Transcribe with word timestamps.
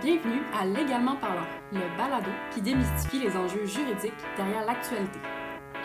Bienvenue 0.00 0.42
à 0.56 0.64
Légalement 0.64 1.16
parlant, 1.16 1.48
le 1.72 1.80
balado 1.96 2.30
qui 2.54 2.62
démystifie 2.62 3.18
les 3.18 3.36
enjeux 3.36 3.66
juridiques 3.66 4.12
derrière 4.36 4.64
l'actualité. 4.64 5.18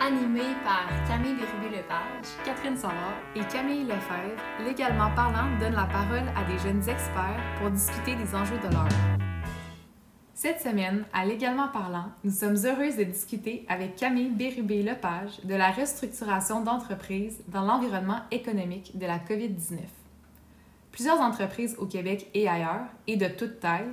Animé 0.00 0.42
par 0.62 0.86
Camille 1.08 1.34
Bérubé-Lepage, 1.34 2.26
Catherine 2.44 2.76
Savard 2.76 3.16
et 3.34 3.40
Camille 3.52 3.82
Lefebvre, 3.82 4.40
Légalement 4.64 5.12
parlant 5.16 5.58
donne 5.58 5.74
la 5.74 5.86
parole 5.86 6.28
à 6.36 6.44
des 6.44 6.56
jeunes 6.58 6.88
experts 6.88 7.42
pour 7.58 7.72
discuter 7.72 8.14
des 8.14 8.32
enjeux 8.36 8.58
de 8.58 8.72
l'heure. 8.72 9.18
Cette 10.32 10.60
semaine, 10.60 11.04
à 11.12 11.24
Légalement 11.24 11.68
parlant, 11.68 12.12
nous 12.22 12.30
sommes 12.30 12.56
heureuses 12.64 12.96
de 12.96 13.04
discuter 13.04 13.66
avec 13.68 13.96
Camille 13.96 14.30
Bérubé-Lepage 14.30 15.40
de 15.42 15.56
la 15.56 15.72
restructuration 15.72 16.62
d'entreprises 16.62 17.42
dans 17.48 17.62
l'environnement 17.62 18.20
économique 18.30 18.96
de 18.96 19.06
la 19.06 19.18
COVID-19. 19.18 19.80
Plusieurs 20.92 21.20
entreprises 21.20 21.74
au 21.78 21.86
Québec 21.86 22.30
et 22.34 22.48
ailleurs, 22.48 22.86
et 23.08 23.16
de 23.16 23.26
toute 23.26 23.58
taille, 23.58 23.88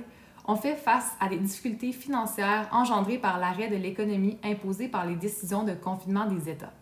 ont 0.46 0.56
fait 0.56 0.74
face 0.74 1.12
à 1.20 1.28
des 1.28 1.38
difficultés 1.38 1.92
financières 1.92 2.68
engendrées 2.72 3.18
par 3.18 3.38
l'arrêt 3.38 3.68
de 3.68 3.76
l'économie 3.76 4.38
imposé 4.42 4.88
par 4.88 5.06
les 5.06 5.16
décisions 5.16 5.62
de 5.62 5.72
confinement 5.72 6.26
des 6.26 6.50
États. 6.50 6.72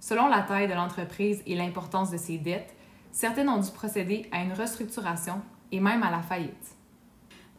Selon 0.00 0.28
la 0.28 0.42
taille 0.42 0.68
de 0.68 0.74
l'entreprise 0.74 1.42
et 1.46 1.54
l'importance 1.54 2.10
de 2.10 2.16
ses 2.16 2.38
dettes, 2.38 2.74
certaines 3.12 3.48
ont 3.48 3.60
dû 3.60 3.70
procéder 3.70 4.26
à 4.32 4.42
une 4.42 4.52
restructuration 4.52 5.42
et 5.72 5.80
même 5.80 6.02
à 6.02 6.10
la 6.10 6.22
faillite. 6.22 6.76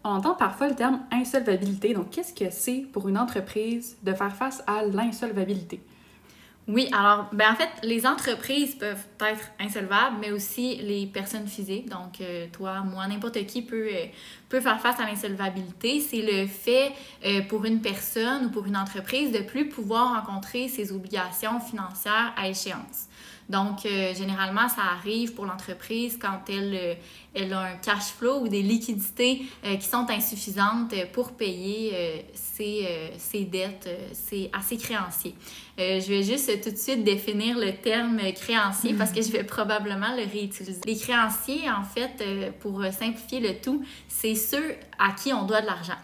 On 0.03 0.09
entend 0.09 0.33
parfois 0.33 0.67
le 0.67 0.75
terme 0.75 1.01
insolvabilité. 1.11 1.93
Donc, 1.93 2.09
qu'est-ce 2.09 2.33
que 2.33 2.49
c'est 2.49 2.87
pour 2.91 3.07
une 3.07 3.19
entreprise 3.19 3.97
de 4.01 4.13
faire 4.13 4.35
face 4.35 4.63
à 4.65 4.83
l'insolvabilité? 4.83 5.83
Oui, 6.71 6.87
alors, 6.93 7.27
ben 7.33 7.51
en 7.51 7.55
fait, 7.55 7.69
les 7.83 8.07
entreprises 8.07 8.75
peuvent 8.75 9.03
être 9.19 9.43
insolvables, 9.59 10.15
mais 10.21 10.31
aussi 10.31 10.77
les 10.77 11.05
personnes 11.05 11.45
physiques. 11.45 11.89
Donc, 11.89 12.21
euh, 12.21 12.47
toi, 12.53 12.79
moi, 12.79 13.05
n'importe 13.07 13.45
qui 13.45 13.61
peut, 13.61 13.89
euh, 13.91 14.05
peut 14.47 14.61
faire 14.61 14.79
face 14.79 14.97
à 15.01 15.05
l'insolvabilité. 15.05 15.99
C'est 15.99 16.21
le 16.21 16.47
fait 16.47 16.93
euh, 17.25 17.41
pour 17.41 17.65
une 17.65 17.81
personne 17.81 18.45
ou 18.45 18.49
pour 18.51 18.65
une 18.67 18.77
entreprise 18.77 19.33
de 19.33 19.39
plus 19.39 19.67
pouvoir 19.67 20.25
rencontrer 20.25 20.69
ses 20.69 20.93
obligations 20.93 21.59
financières 21.59 22.33
à 22.37 22.47
échéance. 22.47 23.09
Donc, 23.49 23.85
euh, 23.85 24.13
généralement, 24.13 24.69
ça 24.69 24.83
arrive 24.97 25.33
pour 25.33 25.45
l'entreprise 25.45 26.17
quand 26.21 26.39
elle, 26.49 26.73
euh, 26.73 26.93
elle, 27.33 27.53
a 27.53 27.59
un 27.61 27.75
cash 27.75 28.13
flow 28.17 28.41
ou 28.41 28.47
des 28.47 28.61
liquidités 28.61 29.41
euh, 29.65 29.75
qui 29.75 29.87
sont 29.87 30.05
insuffisantes 30.09 30.93
pour 31.11 31.33
payer 31.33 32.25
ses, 32.33 32.87
ses, 33.17 33.45
dettes, 33.45 33.89
ses, 34.13 34.49
à 34.53 34.61
ses 34.61 34.77
créanciers. 34.77 35.35
je 35.77 36.07
vais 36.07 36.23
juste 36.23 36.61
tout 36.61 36.71
de 36.71 36.77
suite 36.77 37.03
définir 37.03 37.57
le 37.57 37.73
terme 37.73 38.19
créancier 38.33 38.93
parce 38.93 39.11
que 39.11 39.21
je 39.21 39.31
vais 39.31 39.43
probablement 39.43 40.15
le 40.15 40.23
réutiliser. 40.23 40.81
Les 40.85 40.97
créanciers, 40.97 41.69
en 41.69 41.83
fait, 41.83 42.23
pour 42.59 42.83
simplifier 42.91 43.39
le 43.39 43.59
tout, 43.61 43.83
c'est 44.07 44.35
ceux 44.35 44.75
à 44.99 45.11
qui 45.11 45.33
on 45.33 45.45
doit 45.45 45.61
de 45.61 45.67
l'argent. 45.67 45.97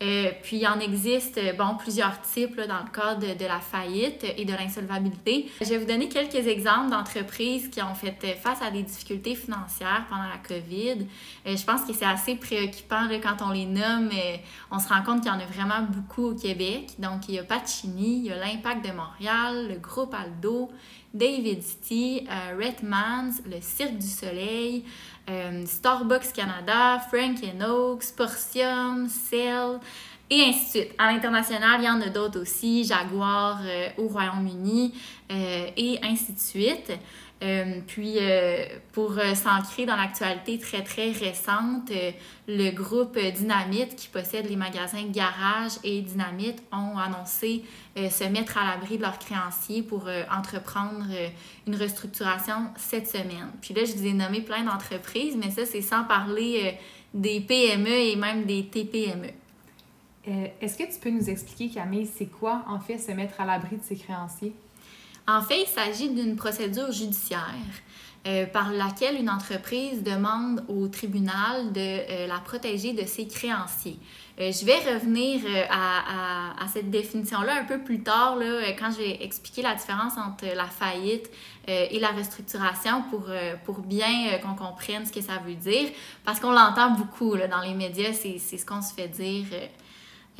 Euh, 0.00 0.30
puis 0.42 0.58
il 0.58 0.66
en 0.66 0.78
existe 0.78 1.38
euh, 1.38 1.52
bon, 1.54 1.74
plusieurs 1.76 2.20
types 2.22 2.56
dans 2.56 2.84
le 2.84 2.90
cadre 2.92 3.34
de, 3.34 3.44
la 3.44 3.58
faillite 3.58 4.24
et 4.36 4.44
de 4.44 4.52
l'insolvabilité. 4.52 5.50
Je 5.60 5.66
vais 5.66 5.78
vous 5.78 5.86
donner 5.86 6.08
quelques 6.08 6.46
exemples 6.46 6.90
d'entreprises 6.90 7.68
qui 7.68 7.82
ont 7.82 7.94
fait 7.94 8.16
euh, 8.22 8.34
face 8.40 8.62
à 8.62 8.70
des 8.70 8.84
difficultés 8.84 9.34
financières 9.34 10.06
pendant 10.08 10.22
la 10.22 10.38
COVID. 10.46 11.04
je 11.44 11.64
pense 11.64 11.82
que 11.82 11.92
c'est 11.92 12.04
assez 12.04 12.36
préoccupant 12.36 13.08
quand 13.20 13.44
on 13.44 13.50
les 13.50 13.66
nomme. 13.66 14.10
on 14.70 14.78
se 14.78 14.88
rend 14.88 15.02
compte 15.02 15.22
qu'il 15.22 15.32
y 15.32 15.34
en 15.34 15.40
a 15.40 15.46
vraiment 15.46 15.82
beaucoup 15.88 16.30
au 16.30 16.34
Québec. 16.34 16.90
Donc 16.98 17.28
il 17.28 17.34
y 17.34 17.38
a 17.38 17.42
Pacini, 17.42 18.18
il 18.18 18.26
y 18.26 18.32
a 18.32 18.36
l'Impact 18.36 18.86
de 18.86 18.92
Montréal, 18.92 19.68
le 19.68 19.78
groupe 19.78 20.14
Aldo, 20.14 20.70
David 21.12 21.62
City, 21.62 22.26
Redmans, 22.56 23.40
le 23.46 23.60
Cirque 23.60 23.98
du 23.98 24.06
Soleil, 24.06 24.84
euh, 25.28 25.66
Starbucks 25.66 26.32
Canada, 26.32 27.00
Frank 27.08 27.38
Oaks, 27.62 28.12
Portium, 28.16 29.08
Cell, 29.08 29.78
et 30.30 30.42
ainsi 30.42 30.64
de 30.64 30.68
suite. 30.68 30.94
À 30.98 31.12
l'international, 31.12 31.80
il 31.80 31.84
y 31.84 31.88
en 31.88 32.00
a 32.00 32.08
d'autres 32.08 32.40
aussi, 32.40 32.84
Jaguar 32.84 33.60
euh, 33.64 33.88
au 33.98 34.08
Royaume-Uni, 34.08 34.94
euh, 35.30 35.66
et 35.76 35.98
ainsi 36.02 36.32
de 36.32 36.38
suite. 36.38 36.92
Euh, 37.40 37.80
puis, 37.86 38.16
euh, 38.18 38.64
pour 38.92 39.16
euh, 39.16 39.34
s'ancrer 39.34 39.86
dans 39.86 39.94
l'actualité 39.94 40.58
très, 40.58 40.82
très 40.82 41.12
récente, 41.12 41.92
le 42.48 42.70
groupe 42.72 43.18
Dynamite, 43.18 43.94
qui 43.94 44.08
possède 44.08 44.48
les 44.48 44.56
magasins 44.56 45.04
Garage 45.04 45.72
et 45.84 46.00
Dynamite, 46.00 46.62
ont 46.72 46.98
annoncé 46.98 47.64
se 47.96 48.24
mettre 48.24 48.58
à 48.58 48.64
l'abri 48.64 48.96
de 48.96 49.02
leurs 49.02 49.18
créanciers 49.18 49.82
pour 49.82 50.08
entreprendre 50.30 51.06
une 51.66 51.74
restructuration 51.74 52.68
cette 52.76 53.08
semaine. 53.08 53.50
Puis 53.60 53.74
là, 53.74 53.84
je 53.84 53.92
vous 53.92 54.06
ai 54.06 54.12
nommé 54.12 54.40
plein 54.40 54.62
d'entreprises, 54.62 55.36
mais 55.36 55.50
ça, 55.50 55.66
c'est 55.66 55.82
sans 55.82 56.04
parler 56.04 56.78
des 57.12 57.40
PME 57.40 57.90
et 57.90 58.16
même 58.16 58.44
des 58.44 58.66
TPME. 58.66 59.30
Est-ce 60.60 60.78
que 60.78 60.84
tu 60.84 61.00
peux 61.00 61.10
nous 61.10 61.28
expliquer, 61.28 61.74
Camille, 61.74 62.06
c'est 62.06 62.26
quoi, 62.26 62.62
en 62.68 62.78
fait, 62.78 62.98
se 62.98 63.10
mettre 63.12 63.40
à 63.40 63.44
l'abri 63.44 63.76
de 63.76 63.82
ses 63.82 63.96
créanciers? 63.96 64.54
En 65.28 65.42
fait, 65.42 65.60
il 65.60 65.66
s'agit 65.66 66.08
d'une 66.08 66.36
procédure 66.36 66.90
judiciaire 66.90 67.44
euh, 68.26 68.46
par 68.46 68.72
laquelle 68.72 69.16
une 69.16 69.28
entreprise 69.28 70.02
demande 70.02 70.64
au 70.68 70.88
tribunal 70.88 71.70
de 71.72 71.80
euh, 71.80 72.26
la 72.26 72.38
protéger 72.38 72.94
de 72.94 73.04
ses 73.04 73.28
créanciers. 73.28 73.98
Euh, 74.40 74.50
je 74.50 74.64
vais 74.64 74.78
revenir 74.94 75.42
à, 75.70 76.66
cette 76.72 76.90
définition-là 76.90 77.60
un 77.60 77.64
peu 77.64 77.78
plus 77.78 78.02
tard, 78.02 78.36
là, 78.36 78.72
quand 78.78 78.90
je 78.90 78.98
vais 78.98 79.22
expliquer 79.22 79.60
la 79.60 79.74
différence 79.74 80.14
entre 80.16 80.46
la 80.54 80.66
faillite 80.66 81.30
et 81.66 81.98
la 81.98 82.08
restructuration 82.08 83.02
pour, 83.10 83.26
pour 83.64 83.80
bien 83.80 84.38
qu'on 84.42 84.54
comprenne 84.54 85.04
ce 85.06 85.12
que 85.12 85.20
ça 85.20 85.38
veut 85.44 85.54
dire, 85.54 85.88
parce 86.24 86.40
qu'on 86.40 86.52
l'entend 86.52 86.90
beaucoup 86.90 87.34
là, 87.34 87.48
dans 87.48 87.62
les 87.62 87.74
médias, 87.74 88.12
c'est 88.12 88.38
ce 88.38 88.64
qu'on 88.64 88.82
se 88.82 88.92
fait 88.94 89.08
dire 89.08 89.46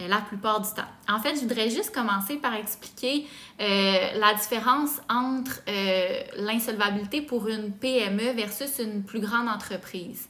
la 0.07 0.19
plupart 0.19 0.61
du 0.61 0.69
temps. 0.69 0.89
En 1.09 1.19
fait, 1.19 1.35
je 1.35 1.41
voudrais 1.41 1.71
juste 1.71 1.95
commencer 1.95 2.37
par 2.37 2.55
expliquer 2.55 3.27
euh, 3.61 4.19
la 4.19 4.35
différence 4.35 5.01
entre 5.11 5.61
euh, 5.69 6.21
l'insolvabilité 6.37 7.23
pour 7.23 7.49
une 7.49 7.73
PME 7.73 8.33
versus 8.33 8.79
une 8.79 9.03
plus 9.03 9.21
grande 9.21 9.49
entreprise. 9.49 10.29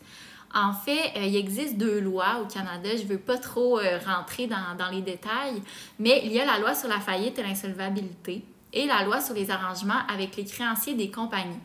En 0.54 0.72
fait, 0.72 1.12
il 1.16 1.36
existe 1.36 1.76
deux 1.76 2.00
lois 2.00 2.40
au 2.42 2.46
Canada. 2.46 2.88
Je 2.96 3.02
ne 3.02 3.08
veux 3.08 3.18
pas 3.18 3.36
trop 3.36 3.78
rentrer 4.06 4.46
dans, 4.46 4.74
dans, 4.78 4.88
les 4.88 5.02
détails, 5.02 5.62
mais 5.98 6.22
il 6.24 6.32
y 6.32 6.40
a 6.40 6.46
la 6.46 6.58
loi 6.58 6.74
sur 6.74 6.88
la 6.88 7.00
faillite 7.00 7.38
et 7.38 7.42
l'insolvabilité 7.42 8.44
et 8.72 8.86
la 8.86 9.04
loi 9.04 9.20
sur 9.20 9.34
les 9.34 9.50
arrangements 9.50 10.00
avec 10.08 10.36
les 10.36 10.44
créanciers 10.44 10.94
des 10.94 11.10
compagnies. 11.10 11.60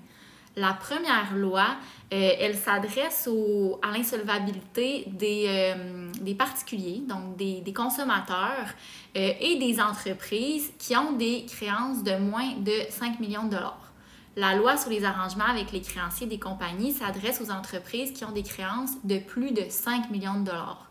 La 0.56 0.74
première 0.74 1.35
loi, 1.35 1.66
euh, 2.12 2.31
elle 2.40 2.56
s'adresse 2.56 3.28
à 3.81 3.91
l'insolvabilité 3.91 5.06
des, 5.08 5.46
euh, 5.47 6.12
des, 6.22 6.36
particuliers, 6.36 7.02
donc 7.08 7.38
des, 7.38 7.62
des 7.62 7.74
consommateurs 7.74 8.68
euh, 9.18 9.31
et 9.40 9.58
des 9.58 9.80
entreprises 9.81 10.72
qui 10.78 10.96
ont 10.96 11.14
des 11.14 11.46
créances 11.46 12.03
de 12.03 12.16
moins 12.18 12.53
de 12.59 12.74
5 12.90 13.19
millions 13.19 13.46
de 13.46 13.52
dollars. 13.52 13.91
La 14.36 14.56
loi 14.56 14.78
sur 14.78 14.90
les 14.90 15.06
arrangements 15.06 15.46
avec 15.46 15.72
les 15.72 15.81
créanciers 15.81 16.28
des 16.28 16.40
compagnies 16.40 16.91
s'adresse 16.91 17.41
aux 17.41 17.52
entreprises 17.52 18.12
qui 18.12 18.25
ont 18.25 18.31
des 18.31 18.44
créances 18.44 18.91
de 19.03 19.18
plus 19.18 19.52
de 19.52 19.64
5 19.70 20.12
millions 20.12 20.40
de 20.40 20.46
dollars. 20.46 20.90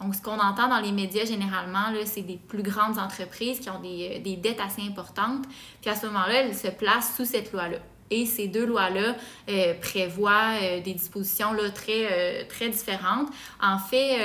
Donc, 0.00 0.14
ce 0.14 0.22
qu'on 0.22 0.38
entend 0.38 0.68
dans 0.68 0.80
les 0.80 0.92
médias 0.92 1.24
généralement, 1.24 1.92
c'est 2.04 2.22
des 2.22 2.36
plus 2.36 2.62
grandes 2.62 2.98
entreprises 2.98 3.60
qui 3.60 3.70
ont 3.70 3.80
des, 3.80 4.20
des 4.20 4.36
dettes 4.36 4.60
assez 4.60 4.82
importantes. 4.82 5.44
Puis 5.80 5.90
à 5.90 5.96
ce 5.96 6.06
moment-là, 6.06 6.42
elles 6.42 6.54
se 6.54 6.68
placent 6.68 7.16
sous 7.16 7.24
cette 7.24 7.52
loi-là. 7.52 7.78
Et 8.10 8.26
ces 8.26 8.48
deux 8.48 8.66
lois-là 8.66 9.14
euh, 9.48 9.74
prévoient 9.80 10.54
euh, 10.60 10.80
des 10.80 10.94
dispositions 10.94 11.52
là, 11.52 11.70
très, 11.70 12.08
euh, 12.10 12.44
très 12.48 12.68
différentes. 12.68 13.28
En 13.62 13.78
fait, 13.78 14.18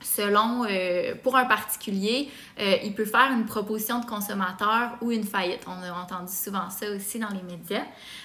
selon, 0.00 0.66
pour 1.22 1.36
un 1.36 1.46
particulier, 1.46 2.28
il 2.58 2.94
peut 2.94 3.06
faire 3.06 3.32
une 3.32 3.46
proposition 3.46 4.00
de 4.00 4.06
consommateur 4.06 4.98
ou 5.00 5.12
une 5.12 5.24
faillite. 5.24 5.62
On 5.66 5.82
a 5.82 5.92
entendu 5.92 6.32
souvent 6.32 6.68
ça 6.68 6.90
aussi 6.90 7.18
dans 7.18 7.30
les 7.30 7.42
médias. 7.42 7.84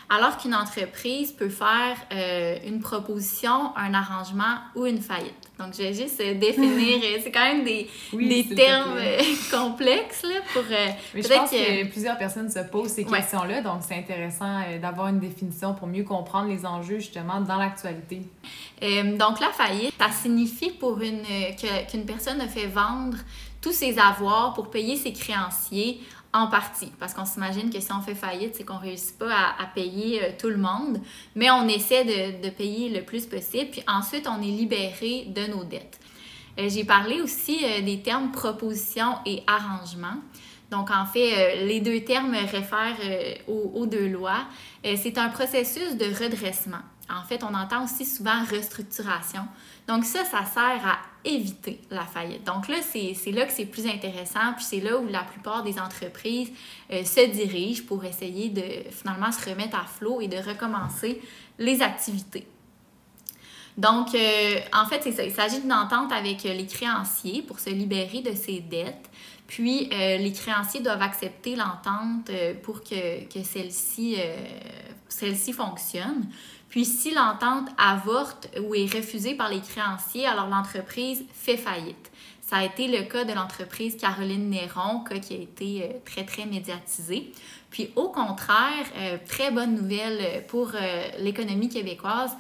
Alors 0.09 0.37
qu'une 0.37 0.55
entreprise 0.55 1.31
peut 1.31 1.49
faire 1.49 1.97
une 2.65 2.79
proposition, 2.79 3.75
un 3.75 3.93
arrangement 3.93 4.57
ou 4.75 4.85
une 4.85 5.01
faillite. 5.01 5.49
Donc, 5.59 5.73
je 5.73 5.83
vais 5.83 5.93
juste 5.93 6.21
euh, 6.21 6.35
définir, 6.35 6.99
euh, 7.03 7.19
c'est 7.21 7.31
quand 7.31 7.43
même 7.43 7.65
des, 7.65 7.89
des 8.13 8.55
termes 8.55 8.95
euh, 8.97 9.19
complexes 9.51 10.23
là, 10.23 10.39
pour... 10.53 10.63
Mais 10.69 11.21
je 11.21 11.27
pense 11.27 11.49
que... 11.49 11.85
plusieurs 11.87 12.17
personnes 12.17 12.49
se 12.49 12.59
posent 12.59 12.91
ces 12.91 13.03
questions-là, 13.03 13.61
donc 13.61 13.81
c'est 13.85 13.95
intéressant 13.95 14.61
d'avoir 14.81 15.07
une 15.07 15.19
définition 15.19 15.73
pour 15.73 15.87
mieux 15.87 16.05
comprendre 16.05 16.47
les 16.47 16.65
enjeux 16.65 16.99
justement 16.99 17.41
dans 17.41 17.57
l'actualité. 17.57 18.21
donc, 18.81 19.41
la 19.41 19.49
faillite, 19.49 19.93
ça 19.99 20.09
signifie 20.09 20.71
pour 20.71 21.01
une 21.01 21.23
qu'une 21.91 22.05
personne 22.05 22.39
a 22.39 22.47
fait 22.47 22.67
vendre 22.67 23.17
tous 23.61 23.73
ses 23.73 23.99
avoirs 23.99 24.53
pour 24.53 24.69
payer 24.69 24.95
ses 24.95 25.11
créanciers 25.11 25.99
en 26.33 26.47
partie, 26.47 26.91
parce 26.99 27.13
qu'on 27.13 27.25
s'imagine 27.25 27.71
que 27.71 27.79
si 27.79 27.91
on 27.91 28.01
fait 28.01 28.15
faillite, 28.15 28.55
c'est 28.55 28.63
qu'on 28.63 28.75
ne 28.75 28.81
réussit 28.81 29.17
pas 29.17 29.55
à, 29.57 29.65
payer 29.65 30.23
euh, 30.23 30.27
tout 30.37 30.49
le 30.49 30.57
monde, 30.57 31.01
mais 31.35 31.49
on 31.49 31.67
essaie 31.67 32.05
de, 32.05 32.43
de, 32.43 32.49
payer 32.51 32.89
le 32.89 33.03
plus 33.03 33.25
possible, 33.25 33.71
puis 33.71 33.83
ensuite 33.87 34.27
on 34.27 34.41
est 34.41 34.51
libéré 34.51 35.25
de 35.27 35.47
nos 35.47 35.63
dettes. 35.63 35.99
Euh, 36.59 36.69
j'ai 36.69 36.83
parlé 36.83 37.21
aussi 37.21 37.59
euh, 37.63 37.81
des 37.81 38.01
termes 38.01 38.31
proposition 38.31 39.15
et 39.25 39.41
arrangement. 39.47 40.17
Donc, 40.69 40.91
en 40.91 41.07
fait, 41.07 41.65
les 41.65 41.79
deux 41.79 42.01
termes 42.01 42.35
réfèrent 42.35 42.95
aux, 43.47 43.71
aux, 43.73 43.85
deux 43.87 44.07
lois. 44.07 44.45
c'est 44.83 45.17
un 45.17 45.29
processus 45.29 45.97
de 45.97 46.05
redressement. 46.05 46.77
En 47.09 47.23
fait, 47.23 47.43
on 47.43 47.55
entend 47.55 47.85
aussi 47.85 48.05
souvent 48.05 48.43
restructuration. 48.51 49.41
Donc 49.89 50.05
ça, 50.05 50.23
ça 50.23 50.45
sert 50.45 50.85
à 50.85 50.99
éviter 51.25 51.81
la 51.89 52.03
faillite. 52.03 52.43
Donc 52.43 52.67
là, 52.67 52.75
c'est 52.83 53.31
là 53.31 53.45
que 53.45 53.51
c'est 53.51 53.65
plus 53.65 53.87
intéressant, 53.87 54.53
puis 54.55 54.63
c'est 54.63 54.81
là 54.81 54.99
où 54.99 55.07
la 55.07 55.23
plupart 55.23 55.63
des 55.63 55.79
entreprises 55.79 56.51
euh, 56.93 57.03
se 57.03 57.25
dirigent 57.25 57.83
pour 57.87 58.05
essayer 58.05 58.49
de 58.49 58.61
finalement 58.91 59.31
se 59.31 59.49
remettre 59.49 59.75
à 59.75 59.85
flot 59.85 60.21
et 60.21 60.27
de 60.27 60.37
recommencer 60.37 61.19
les 61.57 61.81
activités. 61.81 62.45
Donc, 63.77 64.13
euh, 64.13 64.59
en 64.73 64.85
fait, 64.85 65.01
c'est 65.01 65.11
ça. 65.11 65.23
Il 65.23 65.31
s'agit 65.31 65.59
d'une 65.59 65.73
entente 65.73 66.11
avec 66.11 66.43
les 66.43 66.67
créanciers 66.67 67.41
pour 67.41 67.59
se 67.59 67.71
libérer 67.71 68.21
de 68.21 68.35
ces 68.35 68.59
dettes. 68.59 69.09
Puis, 69.47 69.89
euh, 69.91 70.17
les 70.17 70.33
créanciers 70.33 70.81
doivent 70.81 71.01
accepter 71.01 71.55
l'entente 71.55 72.29
pour 72.61 72.83
que, 72.83 73.43
celle-ci 73.43 74.17
celle 75.07 75.35
fonctionne. 75.35 76.27
Puis 76.69 76.85
si 76.85 77.11
l'entente 77.13 77.67
avorte 77.77 78.49
ou 78.61 78.75
est 78.75 78.93
refusée 78.93 79.33
par 79.33 79.49
les 79.49 79.59
créanciers, 79.59 80.27
alors 80.27 80.47
l'entreprise 80.47 81.25
fait 81.33 81.57
faillite. 81.57 82.11
Ça 82.41 82.57
a 82.57 82.65
été 82.65 82.87
le 82.87 83.03
cas 83.03 83.25
de 83.25 83.33
l'entreprise 83.33 83.95
Caroline 83.95 84.49
Néron, 84.49 85.03
qui 85.03 85.33
a 85.33 85.37
été 85.37 85.83
euh, 85.83 85.87
très, 86.03 86.25
très 86.25 86.45
médiatisé. 86.45 87.31
Puis 87.69 87.91
au 87.95 88.09
contraire, 88.09 88.85
euh, 88.97 89.17
très 89.27 89.51
bonne 89.51 89.75
nouvelle 89.75 90.45
pour 90.47 90.71
euh, 90.73 91.03
l'économie 91.19 91.69
québécoise, 91.69 92.35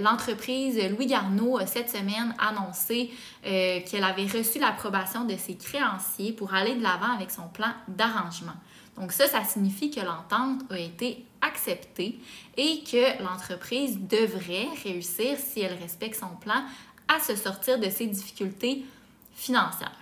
l'entreprise 0.00 0.80
Louis 0.90 1.06
Garneau 1.06 1.58
a 1.58 1.66
cette 1.66 1.90
semaine 1.90 2.34
annoncé 2.38 3.10
qu'elle 3.42 4.04
avait 4.04 4.26
reçu 4.26 4.58
l'approbation 4.58 5.24
de 5.24 5.36
ses 5.36 5.56
créanciers 5.56 6.32
pour 6.32 6.54
aller 6.54 6.74
de 6.74 6.82
l'avant 6.82 7.14
avec 7.14 7.30
son 7.30 7.48
plan 7.48 7.70
d'arrangement. 7.88 8.54
Donc 8.96 9.12
ça, 9.12 9.26
ça 9.26 9.44
signifie 9.44 9.90
que 9.90 10.00
l'entente 10.00 10.62
a 10.70 10.78
été 10.78 11.24
acceptée 11.42 12.18
et 12.56 12.82
que 12.82 13.22
l'entreprise 13.22 13.98
devrait 14.00 14.68
réussir, 14.82 15.38
si 15.38 15.60
elle 15.60 15.74
respecte 15.74 16.18
son 16.18 16.34
plan, 16.36 16.64
à 17.08 17.20
se 17.20 17.36
sortir 17.36 17.78
de 17.78 17.88
ses 17.88 18.06
difficultés 18.06 18.84
financières. 19.34 19.92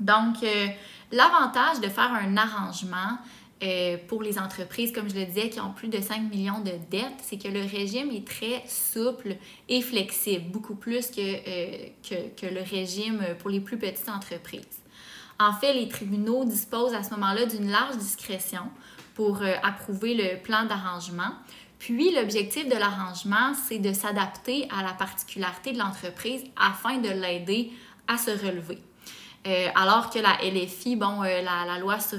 Donc, 0.00 0.42
euh, 0.42 0.68
l'avantage 1.12 1.80
de 1.80 1.88
faire 1.88 2.12
un 2.12 2.36
arrangement 2.36 3.18
euh, 3.62 3.96
pour 4.08 4.22
les 4.22 4.38
entreprises, 4.38 4.92
comme 4.92 5.08
je 5.08 5.14
le 5.14 5.24
disais, 5.24 5.48
qui 5.48 5.60
ont 5.60 5.72
plus 5.72 5.88
de 5.88 6.00
5 6.00 6.30
millions 6.30 6.60
de 6.60 6.72
dettes, 6.90 7.20
c'est 7.22 7.38
que 7.38 7.48
le 7.48 7.60
régime 7.60 8.10
est 8.10 8.26
très 8.26 8.62
souple 8.66 9.36
et 9.68 9.80
flexible, 9.80 10.50
beaucoup 10.50 10.74
plus 10.74 11.06
que, 11.10 11.20
euh, 11.20 11.88
que, 12.08 12.28
que 12.38 12.52
le 12.52 12.60
régime 12.60 13.24
pour 13.38 13.48
les 13.48 13.60
plus 13.60 13.78
petites 13.78 14.08
entreprises. 14.10 14.82
En 15.38 15.52
fait, 15.52 15.74
les 15.74 15.88
tribunaux 15.88 16.44
disposent 16.44 16.94
à 16.94 17.02
ce 17.02 17.10
moment-là 17.10 17.46
d'une 17.46 17.70
large 17.70 17.96
discrétion 17.96 18.62
pour 19.14 19.42
euh, 19.42 19.54
approuver 19.62 20.14
le 20.14 20.42
plan 20.42 20.64
d'arrangement. 20.64 21.32
Puis, 21.78 22.14
l'objectif 22.14 22.68
de 22.68 22.74
l'arrangement, 22.74 23.54
c'est 23.66 23.78
de 23.78 23.92
s'adapter 23.92 24.68
à 24.70 24.82
la 24.82 24.92
particularité 24.92 25.72
de 25.72 25.78
l'entreprise 25.78 26.42
afin 26.56 26.98
de 26.98 27.08
l'aider 27.08 27.70
à 28.08 28.18
se 28.18 28.30
relever. 28.30 28.78
Euh, 29.46 29.68
alors 29.74 30.10
que 30.10 30.18
la 30.18 30.36
LFI, 30.42 30.96
bon, 30.96 31.22
euh, 31.22 31.42
la, 31.42 31.78
loi 31.78 32.00
sur, 32.00 32.18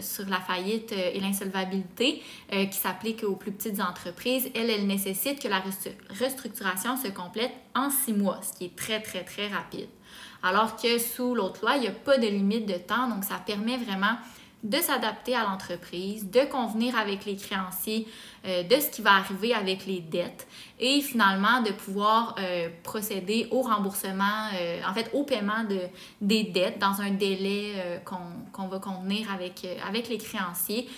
sur 0.00 0.26
la 0.28 0.40
faillite 0.40 0.92
et 0.92 1.20
l'insolvabilité, 1.20 2.22
qui 2.50 2.78
s'applique 2.78 3.24
aux 3.24 3.36
plus 3.36 3.52
petites 3.52 3.80
entreprises, 3.80 4.50
elle, 4.54 4.70
elle 4.70 4.86
nécessite 4.86 5.42
que 5.42 5.48
la 5.48 5.62
restructuration 6.18 6.96
se 6.96 7.08
complète 7.08 7.52
en 7.74 7.90
six 7.90 8.12
mois, 8.12 8.40
ce 8.42 8.56
qui 8.56 8.66
est 8.66 8.76
très, 8.76 9.00
très, 9.00 9.24
très 9.24 9.48
rapide. 9.48 9.88
Alors 10.42 10.76
que 10.76 10.98
sous 10.98 11.34
l'autre 11.34 11.60
loi, 11.62 11.76
il 11.76 11.82
n'y 11.82 11.88
a 11.88 11.92
pas 11.92 12.18
de 12.18 12.26
limite 12.26 12.66
de 12.66 12.74
temps, 12.74 13.08
donc 13.08 13.24
ça 13.24 13.40
permet 13.44 13.76
vraiment 13.76 14.16
de 14.62 14.76
s'adapter 14.78 15.34
à 15.34 15.44
l'entreprise, 15.44 16.30
de 16.30 16.44
convenir 16.44 16.96
avec 16.96 17.24
les 17.24 17.36
créanciers 17.36 18.06
euh, 18.44 18.64
de 18.64 18.80
ce 18.80 18.90
qui 18.90 19.02
va 19.02 19.12
arriver 19.12 19.54
avec 19.54 19.86
les 19.86 20.00
dettes 20.00 20.48
et 20.80 21.00
finalement 21.00 21.62
de 21.62 21.70
pouvoir 21.70 22.34
euh, 22.40 22.68
procéder 22.82 23.46
au 23.52 23.62
remboursement, 23.62 24.48
euh, 24.54 24.80
en 24.84 24.92
fait 24.92 25.10
au 25.12 25.22
paiement 25.22 25.62
de, 25.62 25.78
des 26.20 26.42
dettes 26.42 26.80
dans 26.80 27.00
un 27.00 27.10
délai 27.10 28.02
qu'on 28.04 28.66
va 28.66 28.80
convenir 28.80 29.28
avec, 29.32 29.62
les 30.08 30.18
créanciers 30.18 30.88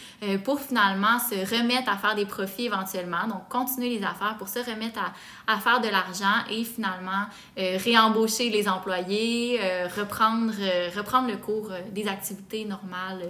pour 0.43 0.59
finalement 0.59 1.19
se 1.19 1.35
remettre 1.35 1.91
à 1.91 1.99
faire 1.99 2.15
des 2.15 2.25
profits 2.25 2.67
éventuellement, 2.67 3.27
donc 3.29 3.49
continuer 3.51 3.91
les 3.91 4.03
affaires 4.03 4.37
pour 4.39 4.49
se 4.49 4.61
remettre 4.61 5.01
à, 5.01 5.53
à 5.53 5.59
faire 5.59 5.83
de 5.83 5.89
l'argent 5.89 6.47
et 6.51 6.65
finalement 6.65 7.27
réembaucher 7.57 8.49
les 8.49 8.69
employés, 8.69 9.61
reprendre, 9.97 10.55
reprendre 10.97 11.29
le 11.29 11.37
cours 11.37 11.71
des 11.91 12.09
activités 12.09 12.65
normales 12.65 13.29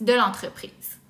de 0.00 0.12
l'entreprise. 0.12 1.01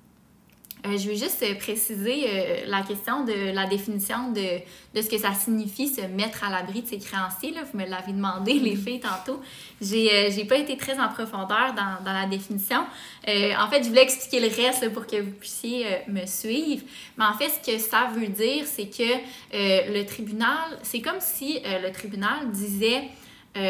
Euh, 0.85 0.97
je 0.97 1.07
vais 1.07 1.15
juste 1.15 1.41
euh, 1.43 1.55
préciser 1.55 2.25
euh, 2.27 2.55
la 2.67 2.81
question 2.81 3.23
de 3.23 3.53
la 3.53 3.65
définition 3.67 4.31
de, 4.31 4.59
de, 4.93 5.01
ce 5.01 5.09
que 5.09 5.17
ça 5.17 5.33
signifie 5.33 5.87
se 5.87 6.01
mettre 6.01 6.43
à 6.43 6.49
l'abri 6.49 6.81
de 6.81 6.87
ses 6.87 6.99
créanciers. 6.99 7.51
Là. 7.51 7.61
Vous 7.71 7.79
me 7.79 7.85
l'avez 7.85 8.11
demandé, 8.11 8.53
les 8.55 8.75
filles, 8.75 8.99
tantôt. 8.99 9.41
J'ai 9.81 10.29
n'ai 10.29 10.45
pas 10.45 10.57
été 10.57 10.75
très 10.75 10.99
en 10.99 11.07
profondeur 11.07 11.73
dans, 11.73 12.03
dans 12.03 12.13
la 12.13 12.25
définition. 12.25 12.81
en 13.27 13.67
fait, 13.69 13.83
je 13.83 13.89
voulais 13.89 14.03
expliquer 14.03 14.41
le 14.41 14.53
reste 14.53 14.91
pour 14.93 15.07
que 15.07 15.21
vous 15.21 15.31
puissiez 15.31 15.85
me 16.07 16.25
suivre. 16.25 16.83
Mais 17.17 17.25
en 17.25 17.33
fait, 17.33 17.49
ce 17.49 17.71
que 17.71 17.77
ça 17.77 18.09
veut 18.13 18.27
dire, 18.27 18.65
c'est 18.65 18.87
que 18.87 19.19
le 19.53 20.03
tribunal, 20.05 20.79
c'est 20.81 21.01
comme 21.01 21.19
si 21.19 21.59
le 21.63 21.91
tribunal 21.91 22.51
disait 22.51 23.09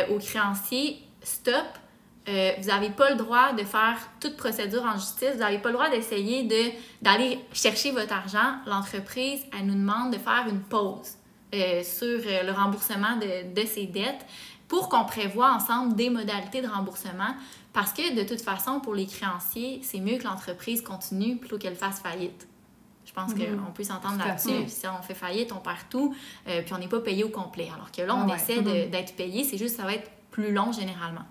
aux 0.10 0.20
créanciers, 0.20 1.00
stop, 1.22 1.66
euh, 2.30 2.52
vous 2.58 2.68
n'avez 2.68 2.90
pas 2.90 3.10
le 3.10 3.18
droit 3.18 3.52
de 3.52 3.64
faire 3.64 3.98
toute 4.22 4.38
procédure 4.38 4.84
en 4.84 4.94
justice, 4.94 5.32
vous 5.34 5.40
n'avez 5.40 5.58
pas 5.58 5.70
le 5.70 5.76
droit 5.76 5.90
d'essayer 5.90 6.48
d'aller 7.02 7.40
chercher 7.52 7.92
votre 7.92 8.14
argent. 8.14 8.56
L'entreprise, 8.66 9.42
elle 9.58 9.66
nous 9.66 9.76
demande 9.76 10.14
de 10.14 10.18
faire 10.18 10.46
une 10.50 10.62
pause 10.62 11.18
euh, 11.54 11.84
sur 11.84 12.06
euh, 12.08 12.44
le 12.44 12.52
remboursement 12.52 13.18
de, 13.18 13.54
de 13.54 13.68
ses 13.68 13.88
dettes 13.88 14.26
pour 14.70 14.88
qu'on 14.88 15.04
prévoie 15.04 15.52
ensemble 15.52 15.96
des 15.96 16.10
modalités 16.10 16.62
de 16.62 16.68
remboursement 16.68 17.36
parce 17.74 17.92
que 17.92 18.16
de 18.16 18.24
toute 18.24 18.42
façon, 18.42 18.80
pour 18.80 18.96
les 18.96 19.06
créanciers, 19.06 19.82
c'est 19.84 20.00
mieux 20.00 20.18
que 20.18 20.24
l'entreprise 20.24 20.82
continue 20.82 21.38
plutôt 21.38 21.58
qu'elle 21.58 21.76
fasse 21.76 22.00
faillite. 22.00 22.48
Je 23.06 23.12
pense 23.12 23.34
mm-hmm. 23.34 23.58
qu'on 23.58 23.72
peut 23.72 23.84
s'entendre 23.84 24.18
là-dessus. 24.18 24.70
Si 24.70 24.88
on 24.88 25.02
fait 25.04 25.14
faillite, 25.14 25.52
on 25.52 25.58
perd 25.58 25.90
tout, 25.90 26.16
puis 26.46 26.74
on 26.74 26.78
n'est 26.78 26.88
pas 26.88 27.02
payé 27.02 27.24
au 27.24 27.30
complet. 27.30 27.70
Alors 27.74 27.92
que 27.92 28.02
là, 28.02 28.16
on 28.16 28.30
ah 28.30 28.36
essaie 28.36 28.62
mm-hmm. 28.62 28.90
d'être 28.90 29.16
payé, 29.16 29.44
c'est 29.44 29.58
juste 29.58 29.76
que 29.76 29.82
ça 29.82 29.88
va 29.88 29.96
être 29.96 30.10
plus 30.32 30.54
long 30.54 30.72
généralement. 30.72 31.26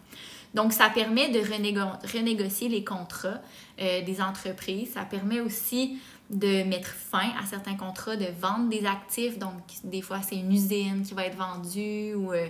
Donc, 0.55 0.73
ça 0.73 0.91
permet 0.91 1.31
de 1.31 1.41
renégocier 1.41 2.69
les 2.69 2.85
contrats 2.85 3.41
euh, 3.81 4.03
des 4.03 4.21
entreprises. 4.21 4.93
Ça 4.93 5.03
permet 5.03 5.41
aussi 5.41 5.99
de 6.31 6.63
mettre 6.65 6.89
fin 6.89 7.31
à 7.43 7.47
certains 7.47 7.77
contrats 7.77 8.17
de 8.17 8.27
vente 8.39 8.69
des 8.69 8.87
actifs. 8.87 9.39
Donc, 9.39 9.55
des 9.85 10.03
fois, 10.03 10.21
c'est 10.23 10.37
une 10.37 10.53
usine 10.53 11.03
qui 11.07 11.15
va 11.15 11.25
être 11.25 11.37
vendue 11.37 12.15
ou 12.15 12.33
euh, 12.33 12.47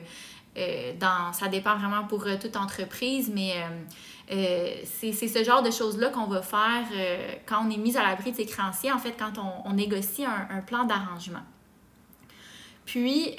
euh, 0.56 0.92
dans, 0.98 1.32
ça 1.32 1.48
dépend 1.48 1.76
vraiment 1.76 2.04
pour 2.04 2.26
toute 2.40 2.56
entreprise, 2.56 3.30
mais 3.32 3.54
c'est 4.84 5.12
ce 5.12 5.44
genre 5.44 5.62
de 5.62 5.70
choses-là 5.70 6.08
qu'on 6.08 6.26
va 6.26 6.42
faire 6.42 6.84
quand 7.46 7.66
on 7.66 7.70
est 7.70 7.76
mis 7.76 7.96
à 7.96 8.02
l'abri 8.02 8.32
de 8.32 8.36
ses 8.36 8.46
créanciers, 8.46 8.92
en 8.92 8.98
fait, 8.98 9.14
quand 9.18 9.32
on, 9.64 9.72
négocie 9.72 10.24
un 10.24 10.60
plan 10.60 10.84
d'arrangement. 10.84 11.42
Puis, 12.84 13.34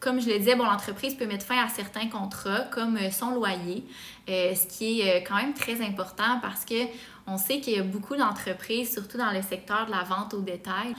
comme 0.00 0.20
je 0.20 0.28
le 0.28 0.38
disais, 0.38 0.54
bon, 0.54 0.64
l'entreprise 0.64 1.14
peut 1.14 1.26
mettre 1.26 1.44
fin 1.44 1.62
à 1.62 1.68
certains 1.68 2.08
contrats, 2.08 2.62
comme 2.70 2.96
euh, 2.96 3.10
son 3.10 3.34
loyer, 3.34 3.84
euh, 4.28 4.54
ce 4.54 4.66
qui 4.66 5.00
est 5.00 5.16
euh, 5.16 5.24
quand 5.26 5.36
même 5.36 5.54
très 5.54 5.80
important 5.84 6.38
parce 6.40 6.64
que 6.64 6.74
on 7.26 7.36
sait 7.36 7.60
qu'il 7.60 7.74
y 7.74 7.78
a 7.78 7.82
beaucoup 7.82 8.16
d'entreprises, 8.16 8.90
surtout 8.90 9.18
dans 9.18 9.30
le 9.30 9.42
secteur 9.42 9.84
de 9.84 9.90
la 9.90 10.02
vente 10.02 10.32
au 10.32 10.40
détail, 10.40 10.94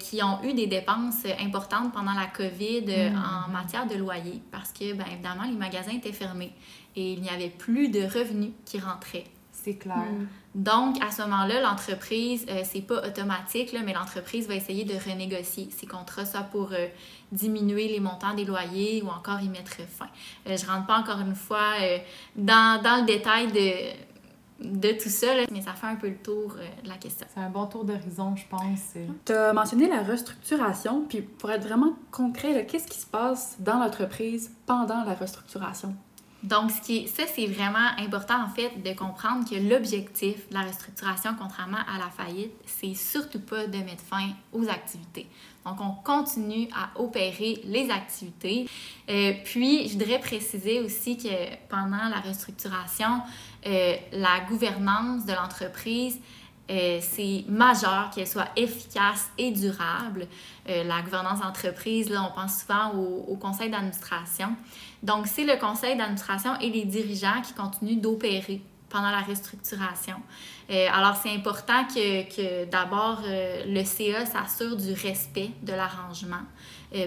qui 0.00 0.20
ont 0.20 0.42
eu 0.42 0.54
des 0.54 0.66
dépenses 0.66 1.24
importantes 1.40 1.92
pendant 1.92 2.14
la 2.14 2.26
COVID 2.26 2.82
mm. 2.82 3.16
en 3.16 3.48
matière 3.52 3.86
de 3.86 3.94
loyer 3.94 4.42
parce 4.50 4.72
que, 4.72 4.92
bien 4.92 5.06
évidemment, 5.12 5.44
les 5.44 5.56
magasins 5.56 5.92
étaient 5.92 6.12
fermés 6.12 6.52
et 6.96 7.12
il 7.12 7.22
n'y 7.22 7.28
avait 7.28 7.48
plus 7.48 7.90
de 7.90 8.00
revenus 8.00 8.50
qui 8.64 8.80
rentraient. 8.80 9.26
C'est 9.52 9.76
clair. 9.76 9.98
Mm. 9.98 10.26
Donc, 10.54 11.02
à 11.02 11.10
ce 11.10 11.22
moment-là, 11.22 11.62
l'entreprise, 11.62 12.44
euh, 12.50 12.60
c'est 12.64 12.82
pas 12.82 13.06
automatique, 13.06 13.72
là, 13.72 13.80
mais 13.84 13.94
l'entreprise 13.94 14.46
va 14.46 14.54
essayer 14.54 14.84
de 14.84 14.94
renégocier 14.94 15.70
ses 15.70 15.86
contrats, 15.86 16.26
soit 16.26 16.42
pour 16.42 16.72
euh, 16.72 16.88
diminuer 17.30 17.88
les 17.88 18.00
montants 18.00 18.34
des 18.34 18.44
loyers 18.44 19.02
ou 19.02 19.08
encore 19.08 19.40
y 19.40 19.48
mettre 19.48 19.76
fin. 19.88 20.08
Euh, 20.46 20.56
je 20.58 20.66
rentre 20.66 20.86
pas 20.86 20.98
encore 20.98 21.20
une 21.20 21.34
fois 21.34 21.72
dans, 22.36 22.82
dans, 22.82 23.00
le 23.00 23.06
détail 23.06 23.50
de, 23.50 24.68
de 24.68 24.92
tout 24.92 25.08
ça, 25.08 25.34
là, 25.34 25.44
mais 25.50 25.62
ça 25.62 25.72
fait 25.72 25.86
un 25.86 25.96
peu 25.96 26.08
le 26.08 26.18
tour 26.18 26.54
de 26.84 26.88
la 26.88 26.96
question. 26.96 27.26
C'est 27.32 27.40
un 27.40 27.48
bon 27.48 27.64
tour 27.64 27.86
d'horizon, 27.86 28.36
je 28.36 28.44
pense. 28.46 28.94
Tu 29.24 29.32
as 29.32 29.54
mentionné 29.54 29.88
la 29.88 30.02
restructuration, 30.02 31.06
puis 31.08 31.22
pour 31.22 31.50
être 31.50 31.66
vraiment 31.66 31.94
concret, 32.10 32.66
qu'est-ce 32.66 32.88
qui 32.88 32.98
se 32.98 33.06
passe 33.06 33.56
dans 33.58 33.78
l'entreprise 33.78 34.50
pendant 34.66 35.02
la 35.04 35.14
restructuration? 35.14 35.96
Donc, 36.42 36.72
ce 36.72 36.80
qui 36.80 37.06
ça, 37.06 37.22
c'est 37.32 37.46
vraiment 37.46 37.88
important, 37.98 38.42
en 38.42 38.48
fait, 38.48 38.82
de 38.82 38.92
comprendre 38.94 39.48
que 39.48 39.54
l'objectif 39.54 40.48
de 40.48 40.54
la 40.54 40.62
restructuration, 40.62 41.36
contrairement 41.38 41.78
à 41.78 41.98
la 41.98 42.10
faillite, 42.10 42.52
c'est 42.66 42.94
surtout 42.94 43.40
pas 43.40 43.66
de 43.66 43.78
mettre 43.78 44.02
fin 44.02 44.30
aux 44.52 44.68
activités. 44.68 45.28
Donc, 45.64 45.80
on 45.80 45.92
continue 46.02 46.66
à 46.74 46.98
opérer 47.00 47.60
les 47.64 47.90
activités. 47.90 48.68
Euh, 49.08 49.34
puis, 49.44 49.88
je 49.88 49.92
voudrais 49.92 50.18
préciser 50.18 50.80
aussi 50.80 51.16
que 51.16 51.28
pendant 51.68 52.08
la 52.08 52.18
restructuration, 52.20 53.22
euh, 53.66 53.94
la 54.12 54.40
gouvernance 54.48 55.24
de 55.24 55.32
l'entreprise 55.32 56.18
euh, 56.70 56.98
c'est 57.00 57.44
majeur 57.48 58.10
qu'elle 58.14 58.26
soit 58.26 58.48
efficace 58.56 59.30
et 59.36 59.50
durable. 59.50 60.26
Euh, 60.68 60.84
la 60.84 61.02
gouvernance 61.02 61.40
d'entreprise, 61.40 62.08
là, 62.08 62.28
on 62.30 62.34
pense 62.34 62.60
souvent 62.60 62.94
au, 62.94 63.36
conseil 63.36 63.68
d'administration. 63.70 64.54
Donc, 65.02 65.26
c'est 65.26 65.44
le 65.44 65.58
conseil 65.58 65.96
d'administration 65.96 66.58
et 66.60 66.70
les 66.70 66.84
dirigeants 66.84 67.42
qui 67.42 67.52
continuent 67.52 68.00
d'opérer 68.00 68.62
pendant 68.92 69.10
la 69.10 69.22
restructuration. 69.22 70.16
Euh, 70.70 70.86
alors, 70.92 71.16
c'est 71.16 71.34
important 71.34 71.84
que, 71.84 72.22
que 72.24 72.64
d'abord, 72.66 73.22
le 73.24 73.84
CA 73.84 74.26
s'assure 74.26 74.76
du 74.76 74.92
respect 74.92 75.50
de 75.62 75.72
l'arrangement, 75.72 76.44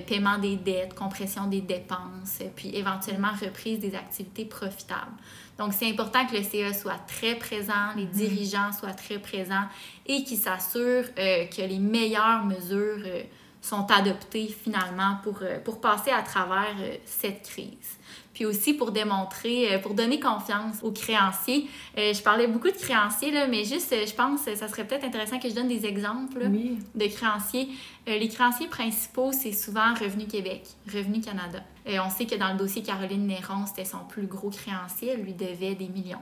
paiement 0.08 0.38
des 0.40 0.56
dettes, 0.56 0.96
compression 0.96 1.48
des 1.48 1.62
dépenses, 1.62 2.40
puis 2.56 2.76
éventuellement 2.76 3.32
reprise 3.42 3.80
des 3.80 3.96
activités 3.96 4.46
profitables. 4.46 5.14
Donc, 5.58 5.74
c'est 5.74 5.90
important 5.90 6.26
que 6.26 6.36
le 6.36 6.44
CA 6.44 6.74
soit 6.74 7.00
très 7.08 7.36
présent, 7.36 7.94
les 7.96 8.06
mhm. 8.06 8.12
dirigeants 8.12 8.72
soient 8.74 8.94
très 8.94 9.20
présents 9.20 9.68
et 10.06 10.24
qu'ils 10.24 10.38
s'assurent 10.38 11.10
euh, 11.18 11.46
que 11.46 11.62
les 11.62 11.80
meilleures 11.80 12.44
mesures 12.46 13.04
euh, 13.06 13.24
sont 13.62 13.90
adoptées 13.90 14.48
finalement 14.48 15.18
pour, 15.24 15.40
euh, 15.42 15.60
pour 15.60 15.80
passer 15.80 16.12
à 16.12 16.22
travers 16.22 16.76
cette 17.06 17.44
crise 17.44 17.98
puis 18.36 18.46
aussi 18.46 18.74
pour 18.74 18.92
démontrer, 18.92 19.74
euh, 19.74 19.80
pour 19.80 19.96
donner 19.96 20.20
confiance 20.20 20.84
aux 20.84 20.92
créanciers. 20.92 21.68
Euh, 21.98 22.14
je 22.14 22.22
parlais 22.22 22.48
beaucoup 22.48 22.68
de 22.68 22.78
créanciers, 22.78 23.32
là, 23.32 23.48
mais 23.48 23.64
juste, 23.64 23.92
euh, 23.94 24.06
je 24.06 24.14
pense, 24.14 24.42
ça 24.42 24.68
serait 24.68 24.86
peut-être 24.86 25.06
intéressant 25.06 25.40
que 25.40 25.50
je 25.50 25.56
donne 25.56 25.70
des 25.70 25.86
exemples 25.86 26.48
de 26.48 27.08
créanciers. 27.08 27.70
les 28.06 28.30
créanciers 28.30 28.68
principaux, 28.68 29.32
c'est 29.32 29.54
souvent 29.54 29.94
Revenu 29.96 30.28
Québec, 30.28 30.64
Revenu 30.94 31.22
Canada. 31.22 31.64
on 31.88 32.10
sait 32.10 32.26
que 32.26 32.36
dans 32.36 32.52
le 32.52 32.58
dossier 32.58 32.84
Caroline 32.84 33.26
Néron, 33.26 33.66
c'était 33.66 33.86
son 33.86 34.04
plus 34.08 34.28
gros 34.28 34.50
créancier, 34.50 35.14
elle 35.14 35.24
lui 35.24 35.34
devait 35.34 35.74
des 35.74 35.88
millions 35.88 36.22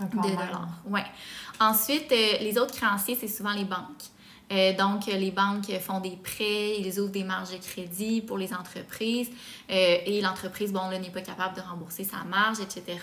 de 0.00 0.16
dollars. 0.16 0.68
Ouais. 0.86 1.04
Ensuite, 1.60 2.10
les 2.10 2.56
autres 2.56 2.74
créanciers, 2.74 3.16
c'est 3.16 3.28
souvent 3.28 3.52
les 3.52 3.64
banques. 3.64 4.06
Euh, 4.52 4.76
donc, 4.76 5.06
les 5.06 5.30
banques 5.30 5.70
font 5.80 6.00
des 6.00 6.16
prêts, 6.16 6.78
ils 6.78 7.00
ouvrent 7.00 7.10
des 7.10 7.24
marges 7.24 7.52
de 7.52 7.56
crédit 7.56 8.20
pour 8.20 8.36
les 8.36 8.52
entreprises 8.52 9.30
euh, 9.70 9.96
et 10.04 10.20
l'entreprise, 10.20 10.72
bon, 10.72 10.88
là, 10.90 10.98
n'est 10.98 11.10
pas 11.10 11.22
capable 11.22 11.56
de 11.56 11.62
rembourser 11.62 12.04
sa 12.04 12.18
marge, 12.24 12.58
etc. 12.60 12.98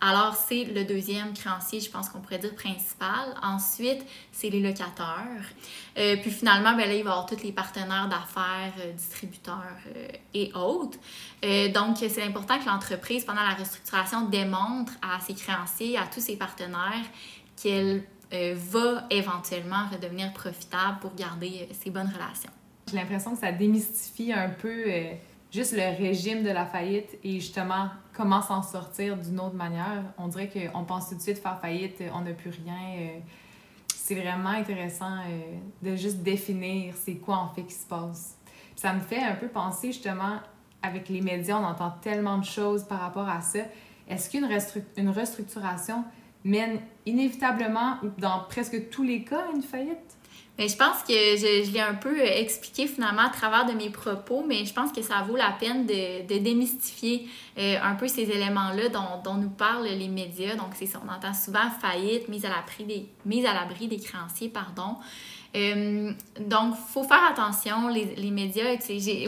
Alors, 0.00 0.34
c'est 0.34 0.64
le 0.64 0.84
deuxième 0.84 1.34
créancier, 1.34 1.80
je 1.80 1.90
pense 1.90 2.08
qu'on 2.08 2.20
pourrait 2.20 2.38
dire 2.38 2.54
principal. 2.54 3.34
Ensuite, 3.42 4.06
c'est 4.32 4.48
les 4.48 4.60
locataires. 4.60 5.44
Euh, 5.98 6.16
puis 6.16 6.30
finalement, 6.30 6.74
ben 6.74 6.86
là, 6.86 6.94
il 6.94 7.04
va 7.04 7.10
y 7.10 7.12
avoir 7.12 7.26
tous 7.26 7.42
les 7.42 7.52
partenaires 7.52 8.08
d'affaires, 8.08 8.72
distributeurs 8.94 9.76
et 10.32 10.52
autres. 10.54 10.98
donc, 11.74 11.96
c'est 11.98 12.22
important 12.22 12.58
que 12.58 12.66
l'entreprise, 12.66 13.24
pendant 13.24 13.42
la 13.42 13.54
restructuration, 13.54 14.28
démontre 14.28 14.92
à 15.02 15.20
ses 15.20 15.34
créanciers, 15.34 15.98
à 15.98 16.06
tous 16.06 16.20
ses 16.20 16.36
partenaires, 16.36 17.04
qu'elle 17.56 18.04
euh, 18.32 18.56
va 18.56 19.04
éventuellement 19.10 19.86
redevenir 19.92 20.32
profitable 20.32 20.98
pour 21.00 21.14
garder 21.14 21.68
euh, 21.70 21.74
ces 21.80 21.90
bonnes 21.90 22.08
relations. 22.08 22.50
J'ai 22.90 22.96
l'impression 22.96 23.32
que 23.32 23.38
ça 23.38 23.52
démystifie 23.52 24.32
un 24.32 24.48
peu 24.48 24.84
euh, 24.88 25.12
juste 25.52 25.72
le 25.76 25.96
régime 25.96 26.42
de 26.42 26.50
la 26.50 26.66
faillite 26.66 27.18
et 27.22 27.38
justement 27.38 27.88
comment 28.12 28.42
s'en 28.42 28.62
sortir 28.62 29.16
d'une 29.16 29.38
autre 29.38 29.54
manière. 29.54 30.02
On 30.18 30.26
dirait 30.26 30.48
qu'on 30.48 30.84
pense 30.84 31.08
tout 31.08 31.14
de 31.14 31.20
suite 31.20 31.38
faire 31.38 31.60
faillite, 31.60 32.02
on 32.14 32.22
n'a 32.22 32.32
plus 32.32 32.50
rien. 32.50 33.20
c'est 33.94 34.16
vraiment 34.16 34.50
intéressant 34.50 35.18
de 35.82 35.94
juste 35.94 36.18
définir 36.18 36.94
c'est 36.96 37.16
quoi 37.16 37.36
en 37.36 37.48
fait 37.48 37.62
qui 37.62 37.74
se 37.74 37.86
passe. 37.86 38.38
ça 38.74 38.92
me 38.92 39.00
fait 39.00 39.22
un 39.22 39.34
peu 39.34 39.48
penser 39.48 39.88
justement 39.92 40.40
avec 40.82 41.08
les 41.08 41.20
médias, 41.20 41.58
on 41.58 41.64
entend 41.64 41.90
tellement 42.00 42.38
de 42.38 42.44
choses 42.44 42.84
par 42.84 43.00
rapport 43.00 43.28
à 43.28 43.40
ça. 43.40 43.60
Est-ce 44.08 44.30
qu'une 44.30 44.48
une 44.96 45.10
restructuration 45.10 46.04
mène 46.46 46.80
inévitablement, 47.04 47.96
dans 48.18 48.44
presque 48.48 48.88
tous 48.90 49.02
les 49.02 49.22
cas, 49.22 49.40
à 49.50 49.54
une 49.54 49.62
faillite? 49.62 50.16
Mais 50.58 50.68
je 50.68 50.76
pense 50.76 51.02
que 51.02 51.12
je, 51.12 51.70
l'ai 51.70 51.80
un 51.80 51.94
peu 51.94 52.18
expliqué 52.18 52.86
finalement 52.86 53.22
à 53.22 53.28
travers 53.28 53.66
de 53.66 53.72
mes 53.72 53.90
propos, 53.90 54.42
mais 54.46 54.64
je 54.64 54.72
pense 54.72 54.90
que 54.90 55.02
ça 55.02 55.22
vaut 55.28 55.36
la 55.36 55.50
peine 55.50 55.84
de, 55.84 56.38
démystifier 56.38 57.28
euh, 57.58 57.76
un 57.82 57.94
peu 57.94 58.08
ces 58.08 58.22
éléments-là 58.22 58.88
dont, 58.88 59.34
nous 59.34 59.50
parlent 59.50 59.86
les 59.86 60.08
médias. 60.08 60.56
Donc, 60.56 60.70
on 61.04 61.12
entend 61.12 61.34
souvent 61.34 61.70
faillite, 61.80 62.28
mise 62.28 62.46
à 62.46 62.48
l'abri 62.48 63.86
des, 63.86 63.96
des 63.96 64.02
créanciers, 64.02 64.48
pardon. 64.48 64.96
Euh, 65.54 66.12
donc, 66.40 66.74
il 66.74 66.92
faut 66.92 67.04
faire 67.04 67.24
attention, 67.30 67.88
les, 67.88 68.14
les 68.16 68.30
médias. 68.30 68.76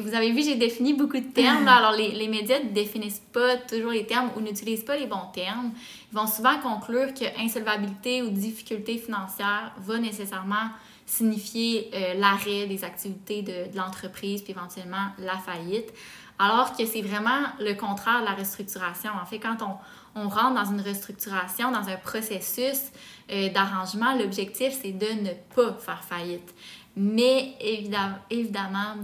Vous 0.02 0.14
avez 0.14 0.32
vu, 0.32 0.42
j'ai 0.42 0.56
défini 0.56 0.94
beaucoup 0.94 1.18
de 1.18 1.32
termes. 1.32 1.68
Alors, 1.68 1.92
les, 1.92 2.12
les 2.12 2.28
médias 2.28 2.60
ne 2.60 2.70
définissent 2.70 3.22
pas 3.32 3.56
toujours 3.56 3.92
les 3.92 4.06
termes 4.06 4.30
ou 4.36 4.40
n'utilisent 4.40 4.84
pas 4.84 4.96
les 4.96 5.06
bons 5.06 5.30
termes. 5.32 5.72
Ils 6.12 6.16
vont 6.16 6.26
souvent 6.26 6.58
conclure 6.58 7.14
que 7.14 7.24
insolvabilité 7.40 8.22
ou 8.22 8.30
difficulté 8.30 8.98
financière 8.98 9.72
va 9.78 9.98
nécessairement 9.98 10.70
signifier 11.06 11.90
euh, 11.94 12.14
l'arrêt 12.14 12.66
des 12.66 12.84
activités 12.84 13.42
de, 13.42 13.72
de 13.72 13.76
l'entreprise, 13.76 14.42
puis 14.42 14.52
éventuellement 14.52 15.08
la 15.18 15.38
faillite. 15.38 15.92
Alors 16.38 16.76
que 16.76 16.86
c'est 16.86 17.02
vraiment 17.02 17.48
le 17.58 17.74
contraire 17.74 18.20
de 18.20 18.26
la 18.26 18.34
restructuration. 18.34 19.10
En 19.20 19.26
fait, 19.26 19.40
quand 19.40 19.56
on, 19.62 19.76
on 20.18 20.28
rentre 20.28 20.54
dans 20.54 20.70
une 20.70 20.80
restructuration, 20.80 21.70
dans 21.70 21.88
un 21.88 21.96
processus 21.96 22.90
euh, 23.30 23.50
d'arrangement, 23.50 24.14
l'objectif, 24.16 24.76
c'est 24.80 24.92
de 24.92 25.06
ne 25.06 25.30
pas 25.54 25.74
faire 25.74 26.02
faillite. 26.02 26.54
Mais 26.96 27.54
évidemment, 27.60 28.16
évidemment 28.30 28.94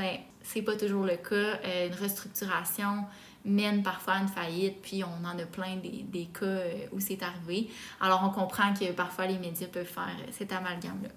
c'est 0.43 0.63
pas 0.63 0.77
toujours 0.77 1.05
le 1.05 1.17
cas. 1.17 1.59
Euh, 1.65 1.89
une 1.89 1.95
restructuration 1.95 3.05
mène 3.45 3.83
parfois 3.83 4.15
à 4.15 4.23
une 4.23 4.29
faillite, 4.29 4.83
puis 4.83 5.03
on 5.05 5.27
en 5.27 5.39
a 5.39 5.47
plein 5.47 5.77
des, 5.77 6.05
des 6.09 6.27
cas 6.27 6.47
euh, 6.47 6.87
où 6.93 7.01
c'est 7.01 7.23
arrivé. 7.23 7.71
Alors, 8.01 8.23
on 8.25 8.31
comprend 8.31 8.75
que 8.75 8.91
parfois 8.93 9.27
les 9.27 9.39
médias 9.39 9.69
peuvent 9.69 9.87
faire 9.87 10.17
cet 10.33 10.53
amalgame-là 10.53 11.11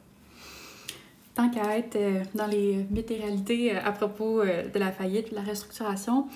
tant 1.33 1.51
qu'à 1.51 1.77
être 1.77 1.95
dans 2.33 2.47
les 2.47 2.87
mythes 2.89 3.11
et 3.11 3.17
réalités 3.17 3.77
à 3.77 3.91
propos 3.91 4.43
de 4.43 4.79
la 4.79 4.91
faillite, 4.91 5.29
de 5.29 5.35
la 5.35 5.43
restructuration, 5.43 6.27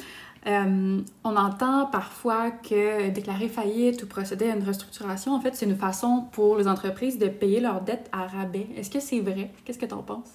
euh, 0.47 1.01
on 1.23 1.35
entend 1.35 1.85
parfois 1.85 2.49
que 2.49 3.09
déclarer 3.09 3.47
faillite 3.47 4.01
ou 4.03 4.07
procéder 4.07 4.49
à 4.49 4.55
une 4.55 4.63
restructuration, 4.63 5.33
en 5.35 5.41
fait, 5.41 5.55
c'est 5.55 5.67
une 5.67 5.77
façon 5.77 6.25
pour 6.31 6.57
les 6.57 6.67
entreprises 6.67 7.19
de 7.19 7.27
payer 7.27 7.59
leurs 7.59 7.81
dettes 7.81 8.09
à 8.11 8.25
rabais. 8.25 8.67
Est-ce 8.75 8.89
que 8.89 8.99
c'est 8.99 9.19
vrai? 9.19 9.51
Qu'est-ce 9.63 9.77
que 9.77 9.85
tu 9.85 9.93
en 9.93 10.01
penses? 10.01 10.31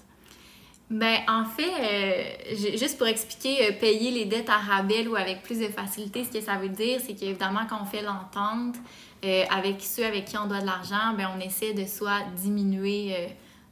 Ben, 0.89 1.17
en 1.27 1.43
fait, 1.43 1.73
euh, 1.81 2.55
juste 2.77 2.97
pour 2.97 3.07
expliquer, 3.07 3.67
euh, 3.67 3.71
payer 3.77 4.11
les 4.11 4.23
dettes 4.23 4.49
à 4.49 4.57
rabais 4.57 5.05
ou 5.07 5.17
avec 5.17 5.43
plus 5.43 5.59
de 5.59 5.67
facilité, 5.67 6.23
ce 6.23 6.29
que 6.29 6.39
ça 6.39 6.55
veut 6.55 6.69
dire, 6.69 7.01
c'est 7.05 7.13
qu'évidemment, 7.13 7.65
quand 7.69 7.79
on 7.81 7.85
fait 7.85 8.03
l'entente 8.03 8.75
avec 9.49 9.81
ceux 9.81 10.05
avec 10.05 10.25
qui 10.25 10.37
on 10.37 10.47
doit 10.47 10.61
de 10.61 10.65
l'argent, 10.65 11.13
ben, 11.17 11.27
on 11.35 11.39
essaie 11.41 11.73
de 11.73 11.85
soit 11.85 12.21
diminuer 12.37 13.13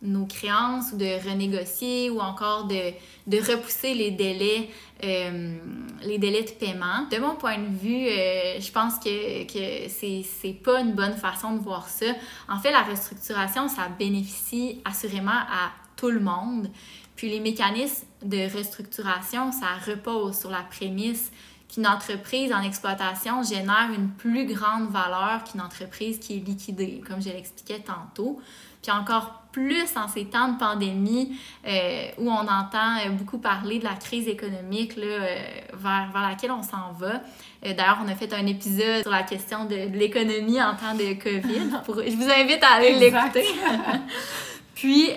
nos 0.02 0.26
créances 0.26 0.92
ou 0.92 0.98
de 0.98 1.28
renégocier 1.28 2.10
ou 2.10 2.20
encore 2.20 2.66
de, 2.66 2.92
de 3.28 3.38
repousser 3.38 3.94
les 3.94 4.12
délais, 4.12 4.70
euh, 5.04 5.58
les 6.04 6.18
délais 6.18 6.44
de 6.44 6.52
paiement. 6.52 7.08
De 7.12 7.18
mon 7.18 7.36
point 7.36 7.58
de 7.58 7.76
vue, 7.78 8.08
euh, 8.08 8.60
je 8.60 8.72
pense 8.72 8.96
que, 9.00 9.44
que 9.46 9.90
c'est 9.90 10.54
pas 10.64 10.82
une 10.82 10.94
bonne 10.94 11.16
façon 11.16 11.54
de 11.54 11.60
voir 11.60 11.88
ça. 11.88 12.08
En 12.48 12.60
fait, 12.60 12.72
la 12.72 12.84
restructuration, 12.84 13.68
ça 13.68 13.90
bénéficie 13.98 14.82
assurément 14.86 15.32
à 15.32 15.72
tout 15.96 16.10
le 16.10 16.20
monde. 16.20 16.70
Puis 17.16 17.30
les 17.30 17.40
mécanismes 17.40 18.06
de 18.22 18.54
restructuration, 18.56 19.52
ça 19.52 19.68
repose 19.88 20.38
sur 20.38 20.50
la 20.50 20.64
prémisse 20.64 21.32
qu'une 21.74 21.88
entreprise 21.88 22.54
en 22.54 22.62
exploitation 22.62 23.44
génère 23.44 23.90
une 23.96 24.10
plus 24.10 24.46
grande 24.46 24.90
valeur 24.92 25.44
qu'une 25.44 25.62
entreprise 25.62 26.20
qui 26.20 26.38
est 26.38 26.40
liquidée, 26.40 27.02
comme 27.08 27.22
je 27.22 27.30
l'expliquais 27.30 27.80
tantôt. 27.80 28.40
Puis 28.82 28.92
encore 28.92 29.46
plus 29.52 29.88
en 29.96 30.08
ces 30.08 30.26
temps 30.26 30.52
de 30.52 30.60
pandémie 30.60 31.40
euh, 31.66 32.08
où 32.18 32.30
on 32.30 32.34
entend 32.34 32.98
euh, 32.98 33.10
beaucoup 33.12 33.38
parler 33.38 33.80
de 33.80 33.86
la 33.86 33.94
crise 33.94 34.28
économique 34.28 34.98
là, 34.98 35.06
euh, 35.06 35.36
vers, 35.74 36.10
vers, 36.12 36.22
laquelle 36.22 36.52
on 36.52 36.62
s'en 36.62 36.92
va. 36.92 37.22
D'ailleurs, 37.64 38.00
on 38.06 38.08
a 38.10 38.16
fait 38.16 38.32
un 38.34 38.46
épisode 38.46 39.02
sur 39.02 39.12
la 39.12 39.24
question 39.24 39.66
de, 39.66 39.98
l'économie 39.98 40.62
en 40.62 40.76
temps 40.76 40.94
de 40.94 41.14
COVID. 41.14 41.82
Pour, 41.86 41.96
je 41.96 42.16
vous 42.16 42.30
invite 42.30 42.62
à 42.64 42.74
aller 42.76 42.94
l'écouter. 43.00 43.46
Puis, 44.76 45.10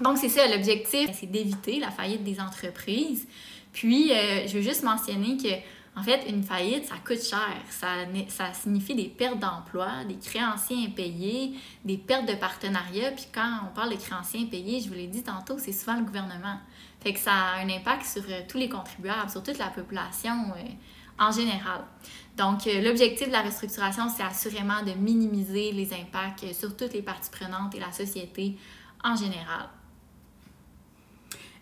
donc 0.00 0.18
c'est 0.18 0.30
ça, 0.30 0.48
l'objectif, 0.48 1.10
c'est 1.12 1.30
d'éviter 1.30 1.78
la 1.78 1.90
faillite 1.90 2.24
des 2.24 2.40
entreprises. 2.40 3.28
Puis, 3.74 4.08
je 4.08 4.54
veux 4.54 4.62
juste 4.62 4.82
mentionner 4.82 5.36
que 5.36 5.62
en 5.96 6.02
fait, 6.02 6.28
une 6.28 6.42
faillite, 6.42 6.86
ça 6.86 6.96
coûte 7.06 7.22
cher. 7.22 7.56
Ça, 7.70 7.86
ça 8.28 8.52
signifie 8.52 8.96
des 8.96 9.08
pertes 9.08 9.38
d'emploi, 9.38 10.04
des 10.08 10.16
créanciers 10.16 10.84
impayés, 10.86 11.54
des 11.84 11.98
pertes 11.98 12.26
de 12.26 12.34
partenariat. 12.34 13.12
Puis 13.12 13.26
quand 13.32 13.60
on 13.70 13.74
parle 13.74 13.90
de 13.90 13.96
créanciers 13.96 14.40
impayés, 14.42 14.80
je 14.80 14.88
vous 14.88 14.94
l'ai 14.94 15.06
dit 15.06 15.22
tantôt, 15.22 15.56
c'est 15.58 15.72
souvent 15.72 15.96
le 15.96 16.04
gouvernement. 16.04 16.58
Fait 17.00 17.12
que 17.12 17.20
ça 17.20 17.32
a 17.32 17.60
un 17.60 17.68
impact 17.68 18.06
sur 18.06 18.22
euh, 18.28 18.40
tous 18.48 18.58
les 18.58 18.68
contribuables, 18.68 19.30
sur 19.30 19.42
toute 19.42 19.58
la 19.58 19.68
population 19.68 20.32
euh, 20.56 21.22
en 21.22 21.30
général. 21.30 21.82
Donc, 22.36 22.66
euh, 22.66 22.80
l'objectif 22.80 23.28
de 23.28 23.32
la 23.32 23.42
restructuration, 23.42 24.08
c'est 24.08 24.22
assurément 24.24 24.82
de 24.82 24.92
minimiser 24.92 25.70
les 25.70 25.92
impacts 25.92 26.52
sur 26.54 26.76
toutes 26.76 26.94
les 26.94 27.02
parties 27.02 27.30
prenantes 27.30 27.74
et 27.74 27.78
la 27.78 27.92
société 27.92 28.56
en 29.04 29.14
général. 29.14 29.68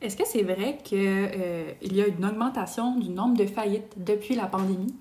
Est-ce 0.03 0.17
que 0.17 0.27
c'est 0.27 0.43
vrai 0.43 0.79
qu'il 0.83 0.99
euh, 0.99 1.73
y 1.83 2.03
a 2.03 2.07
une 2.07 2.25
augmentation 2.25 2.97
du 2.97 3.11
nombre 3.11 3.37
de 3.37 3.47
faillites 3.47 3.95
depuis 3.97 4.35
la 4.35 4.47
pandémie? 4.47 4.95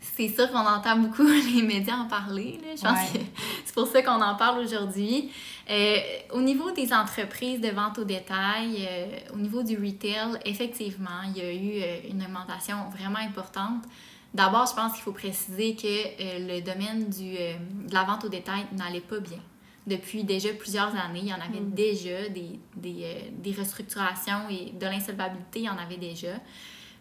c'est 0.00 0.28
sûr 0.28 0.50
qu'on 0.50 0.66
entend 0.66 0.96
beaucoup 0.96 1.26
les 1.54 1.62
médias 1.62 1.96
en 1.96 2.06
parler. 2.06 2.58
Là. 2.62 2.74
Je 2.76 2.82
pense 2.82 3.12
que 3.12 3.18
c'est 3.64 3.74
pour 3.74 3.86
ça 3.86 4.02
qu'on 4.02 4.20
en 4.20 4.34
parle 4.34 4.60
aujourd'hui. 4.60 5.30
Euh, 5.68 5.96
au 6.32 6.40
niveau 6.40 6.70
des 6.72 6.92
entreprises 6.92 7.60
de 7.60 7.68
vente 7.68 7.98
au 7.98 8.04
détail, 8.04 8.86
euh, 8.88 9.06
au 9.34 9.38
niveau 9.38 9.62
du 9.62 9.76
retail, 9.76 10.38
effectivement, 10.44 11.22
il 11.26 11.42
y 11.42 11.44
a 11.44 11.52
eu 11.52 11.82
euh, 11.82 12.10
une 12.10 12.22
augmentation 12.22 12.76
vraiment 12.90 13.18
importante. 13.18 13.84
D'abord, 14.32 14.66
je 14.66 14.74
pense 14.74 14.92
qu'il 14.92 15.02
faut 15.02 15.12
préciser 15.12 15.74
que 15.74 16.38
le 16.38 16.60
domaine 16.60 17.08
du, 17.08 17.34
de 17.34 17.92
la 17.92 18.04
vente 18.04 18.24
au 18.24 18.28
détail 18.28 18.64
n'allait 18.72 19.00
pas 19.00 19.18
bien. 19.18 19.40
Depuis 19.86 20.24
déjà 20.24 20.50
plusieurs 20.52 20.94
années, 20.94 21.20
il 21.22 21.28
y 21.28 21.32
en 21.32 21.40
avait 21.40 21.60
mm. 21.60 21.70
déjà 21.70 22.28
des, 22.28 22.60
des, 22.76 23.32
des 23.32 23.52
restructurations 23.52 24.48
et 24.50 24.72
de 24.72 24.84
l'insolvabilité, 24.86 25.60
il 25.60 25.64
y 25.64 25.68
en 25.68 25.78
avait 25.78 25.96
déjà. 25.96 26.34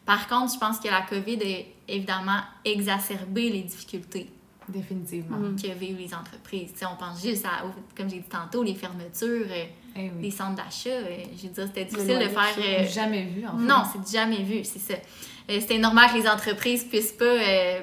Par 0.05 0.27
contre, 0.27 0.53
je 0.53 0.59
pense 0.59 0.79
que 0.79 0.87
la 0.87 1.01
COVID 1.01 1.39
a 1.43 1.91
évidemment 1.91 2.39
exacerbé 2.65 3.49
les 3.49 3.61
difficultés. 3.61 4.29
Définitivement. 4.67 5.37
Que 5.55 5.73
vivent 5.77 5.97
les 5.97 6.13
entreprises. 6.13 6.71
on 6.81 6.95
pense 6.95 7.21
juste 7.21 7.45
à, 7.45 7.63
comme 7.95 8.09
j'ai 8.09 8.19
dit 8.19 8.29
tantôt, 8.29 8.63
les 8.63 8.75
fermetures, 8.75 9.47
euh, 9.49 9.65
eh 9.95 10.11
les 10.21 10.31
centres 10.31 10.55
d'achat. 10.55 10.89
Euh, 10.89 11.23
je 11.35 11.47
veux 11.47 11.53
dire, 11.53 11.65
c'était 11.67 11.85
difficile 11.85 12.19
de 12.19 12.27
faire. 12.27 12.55
Euh, 12.57 12.87
jamais 12.87 13.25
vu, 13.25 13.45
en 13.45 13.57
fait. 13.57 13.63
Non, 13.63 13.83
c'est 13.91 14.17
jamais 14.17 14.43
vu, 14.43 14.63
c'est 14.63 14.79
ça. 14.79 14.95
C'était 15.47 15.79
normal 15.79 16.11
que 16.11 16.17
les 16.17 16.27
entreprises 16.27 16.83
puissent 16.83 17.13
pas, 17.13 17.35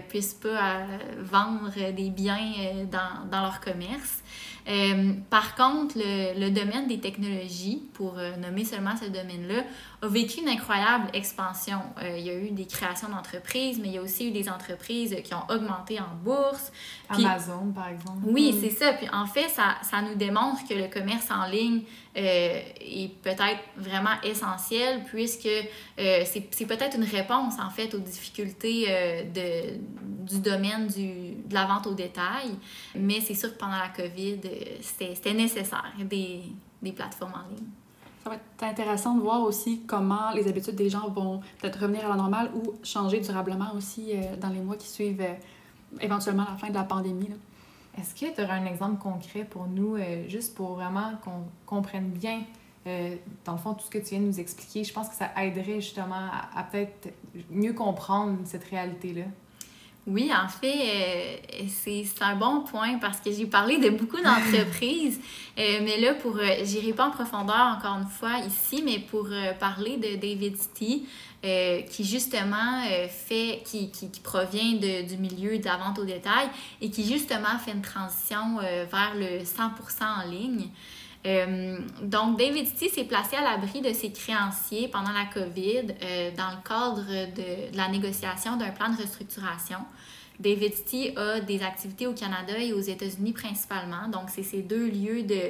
puissent 0.09 0.35
pas 0.35 0.87
vendre 1.19 1.73
des 1.93 2.11
biens 2.11 2.85
dans, 2.91 3.29
dans 3.29 3.43
leur 3.43 3.61
commerce. 3.61 4.23
Euh, 4.69 5.13
par 5.31 5.55
contre, 5.55 5.97
le, 5.97 6.39
le, 6.41 6.51
domaine 6.51 6.89
des 6.89 6.99
technologies, 6.99 7.83
pour 7.95 8.19
euh, 8.19 8.37
nommer 8.37 8.65
seulement 8.65 8.97
ce 8.97 9.05
domaine-là, 9.05 9.63
a 10.03 10.09
vécu 10.09 10.41
une 10.41 10.49
incroyable 10.49 11.09
expansion. 11.13 11.79
Euh, 12.03 12.19
il 12.19 12.27
y 12.27 12.31
a 12.31 12.35
eu 12.35 12.51
des 12.51 12.67
créations 12.67 13.09
d'entreprises, 13.09 13.79
mais 13.81 13.89
il 13.89 13.95
y 13.95 13.99
a 13.99 14.03
aussi 14.03 14.29
eu 14.29 14.33
des 14.33 14.49
entreprises 14.49 15.15
qui 15.23 15.35
ont 15.35 15.49
augmenté 15.51 16.01
en 16.01 16.17
bourse. 16.25 16.73
Amazon, 17.09 17.73
par 17.73 17.89
exemple. 17.89 18.19
Oui, 18.25 18.53
mm. 18.53 18.61
c'est 18.61 18.71
ça. 18.71 18.93
Puis 18.95 19.09
en 19.13 19.27
fait, 19.27 19.49
ça, 19.49 19.77
ça, 19.83 20.03
nous 20.03 20.17
démontre 20.17 20.67
que 20.69 20.75
le 20.75 20.89
commerce 20.89 21.31
en 21.31 21.47
ligne 21.47 21.83
est 22.17 23.13
peut-être 23.21 23.61
vraiment 23.77 24.19
essentiel 24.25 25.03
puisque 25.05 25.51
c'est 25.99 26.67
peut-être 26.67 26.97
une 26.97 27.05
réponse, 27.05 27.55
en 27.61 27.69
fait, 27.69 27.95
aux 27.95 27.99
difficultés 27.99 28.87
de, 29.35 29.77
du 30.27 30.41
domaine 30.41 30.87
du, 30.87 31.36
de 31.47 31.55
la 31.55 31.65
vente 31.67 31.87
au 31.87 31.95
détail. 31.95 32.57
Mais 32.95 33.21
c'est 33.21 33.35
sûr 33.35 33.53
que 33.53 33.59
pendant 33.59 33.79
la 33.79 33.89
COVID, 33.89 34.41
c'était 34.81 35.35
nécessaire, 35.35 35.93
des, 36.05 36.43
des 36.83 36.93
plateformes 36.93 37.35
en 37.35 37.49
ligne. 37.49 37.67
Ça 38.23 38.31
va 38.31 38.37
être 38.37 38.63
intéressant 38.63 39.15
de 39.15 39.21
voir 39.21 39.43
aussi 39.43 39.83
comment 39.87 40.33
les 40.35 40.49
habitudes 40.49 40.75
des 40.75 40.91
gens 40.91 41.09
vont 41.11 41.41
peut-être 41.61 41.81
revenir 41.81 42.05
à 42.07 42.09
la 42.09 42.17
normale 42.17 42.51
ou 42.57 42.75
changer 42.83 43.21
durablement 43.21 43.73
aussi 43.77 44.11
euh, 44.13 44.37
dans 44.37 44.49
les 44.49 44.61
mois 44.61 44.75
qui 44.77 44.89
suivent 44.89 45.21
euh, 45.21 45.35
éventuellement 46.01 46.45
la 46.49 46.57
fin 46.57 46.69
de 46.69 46.75
la 46.75 46.83
pandémie. 46.83 47.31
Est-ce 47.97 48.15
que 48.15 48.35
tu 48.35 48.43
aurais 48.43 48.55
un 48.55 48.67
exemple 48.67 49.01
concret 49.01 49.45
pour 49.45 49.69
nous, 49.69 49.95
euh, 49.95 50.29
juste 50.29 50.57
pour 50.57 50.75
vraiment 50.75 51.13
qu'on 51.23 51.45
comprenne 51.65 52.11
bien, 52.11 52.41
dans 53.45 53.53
le 53.53 53.59
fond, 53.59 53.75
tout 53.75 53.85
ce 53.85 53.91
que 53.91 53.99
tu 53.99 54.11
viens 54.11 54.21
de 54.21 54.27
nous 54.27 54.39
expliquer? 54.39 54.85
Je 54.85 54.93
pense 54.93 55.09
que 55.09 55.17
ça 55.17 55.31
aiderait 55.37 55.81
justement 55.81 56.29
à 56.55 56.63
peut-être 56.63 57.13
mieux 57.51 57.73
comprendre 57.73 58.39
cette 58.45 58.63
réalité-là. 58.63 59.25
Oui, 60.07 60.31
en 60.33 60.47
fait, 60.47 60.73
euh, 60.73 61.67
c'est 61.69 62.05
un 62.21 62.37
bon 62.37 62.61
point 62.61 62.99
parce 62.99 63.19
que 63.19 63.33
j'ai 63.33 63.47
parlé 63.47 63.79
de 63.79 63.91
beaucoup 63.91 64.21
d'entreprises, 64.23 65.21
euh, 65.59 65.81
mais 65.83 65.99
là, 66.01 66.15
pour, 66.15 66.37
euh, 66.37 66.47
j'irai 66.63 66.93
pas 66.93 67.09
en 67.09 67.11
profondeur 67.11 67.77
encore 67.77 67.99
une 67.99 68.07
fois 68.07 68.39
ici, 68.47 68.83
mais 68.85 69.01
pour 69.01 69.29
parler 69.59 69.97
de 69.97 70.15
David 70.15 70.57
City, 70.57 71.07
qui 71.91 72.03
justement 72.03 72.83
fait, 73.09 73.63
qui, 73.65 73.93
qui, 73.93 74.11
qui 74.11 74.21
provient 74.21 74.73
de, 74.73 75.07
du 75.07 75.17
milieu 75.17 75.59
de 75.59 75.65
la 75.65 75.77
vente 75.77 75.97
au 75.97 76.05
détail 76.05 76.49
et 76.81 76.91
qui 76.91 77.07
justement 77.07 77.57
fait 77.65 77.71
une 77.71 77.83
transition 77.83 78.59
vers 78.59 79.15
le 79.15 79.45
100% 79.45 80.25
en 80.25 80.29
ligne. 80.29 80.69
Euh, 81.27 81.79
donc, 82.03 82.39
David 82.39 82.69
City 82.69 82.89
s'est 82.89 83.05
placé 83.05 83.37
à 83.37 83.43
l'abri 83.43 83.81
de 83.81 83.93
ses 83.93 84.13
créanciers 84.13 84.89
pendant 84.89 85.11
la 85.11 85.25
COVID 85.25 85.95
euh, 86.03 86.31
dans 86.37 86.51
le 86.51 86.63
cadre 86.67 87.05
de, 87.35 87.77
la 87.77 87.89
négociation 87.89 88.57
d'un 88.57 88.71
plan 88.71 88.91
de 88.91 88.97
restructuration. 88.97 89.79
David 90.41 90.75
City 90.75 91.13
a 91.17 91.41
des 91.41 91.63
activités 91.63 92.07
au 92.07 92.13
Canada 92.13 92.59
et 92.59 92.73
aux 92.73 92.81
États-Unis 92.81 93.33
principalement. 93.33 94.09
Donc, 94.09 94.25
c'est 94.29 94.43
ces 94.43 94.63
deux 94.63 94.89
lieux 94.89 95.23
de... 95.23 95.41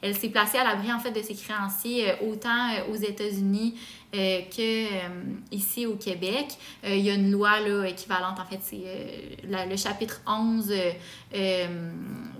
Elle 0.00 0.16
s'est 0.16 0.28
placée 0.30 0.58
à 0.58 0.64
l'abri, 0.64 0.92
en 0.92 0.98
fait, 0.98 1.12
de 1.12 1.22
ses 1.22 1.34
créanciers 1.34 2.10
euh, 2.10 2.30
autant 2.30 2.68
aux 2.90 2.96
États-Unis 2.96 3.74
euh, 4.14 4.40
qu'ici 4.50 5.86
au 5.86 5.96
Québec. 5.96 6.48
il 6.84 6.98
y 6.98 7.10
a 7.10 7.14
une 7.14 7.30
loi 7.30 7.60
là, 7.60 7.84
équivalente, 7.86 8.38
en 8.38 8.44
fait, 8.44 8.60
c'est 8.60 9.38
le 9.44 9.76
chapitre 9.76 10.20
11 10.26 10.70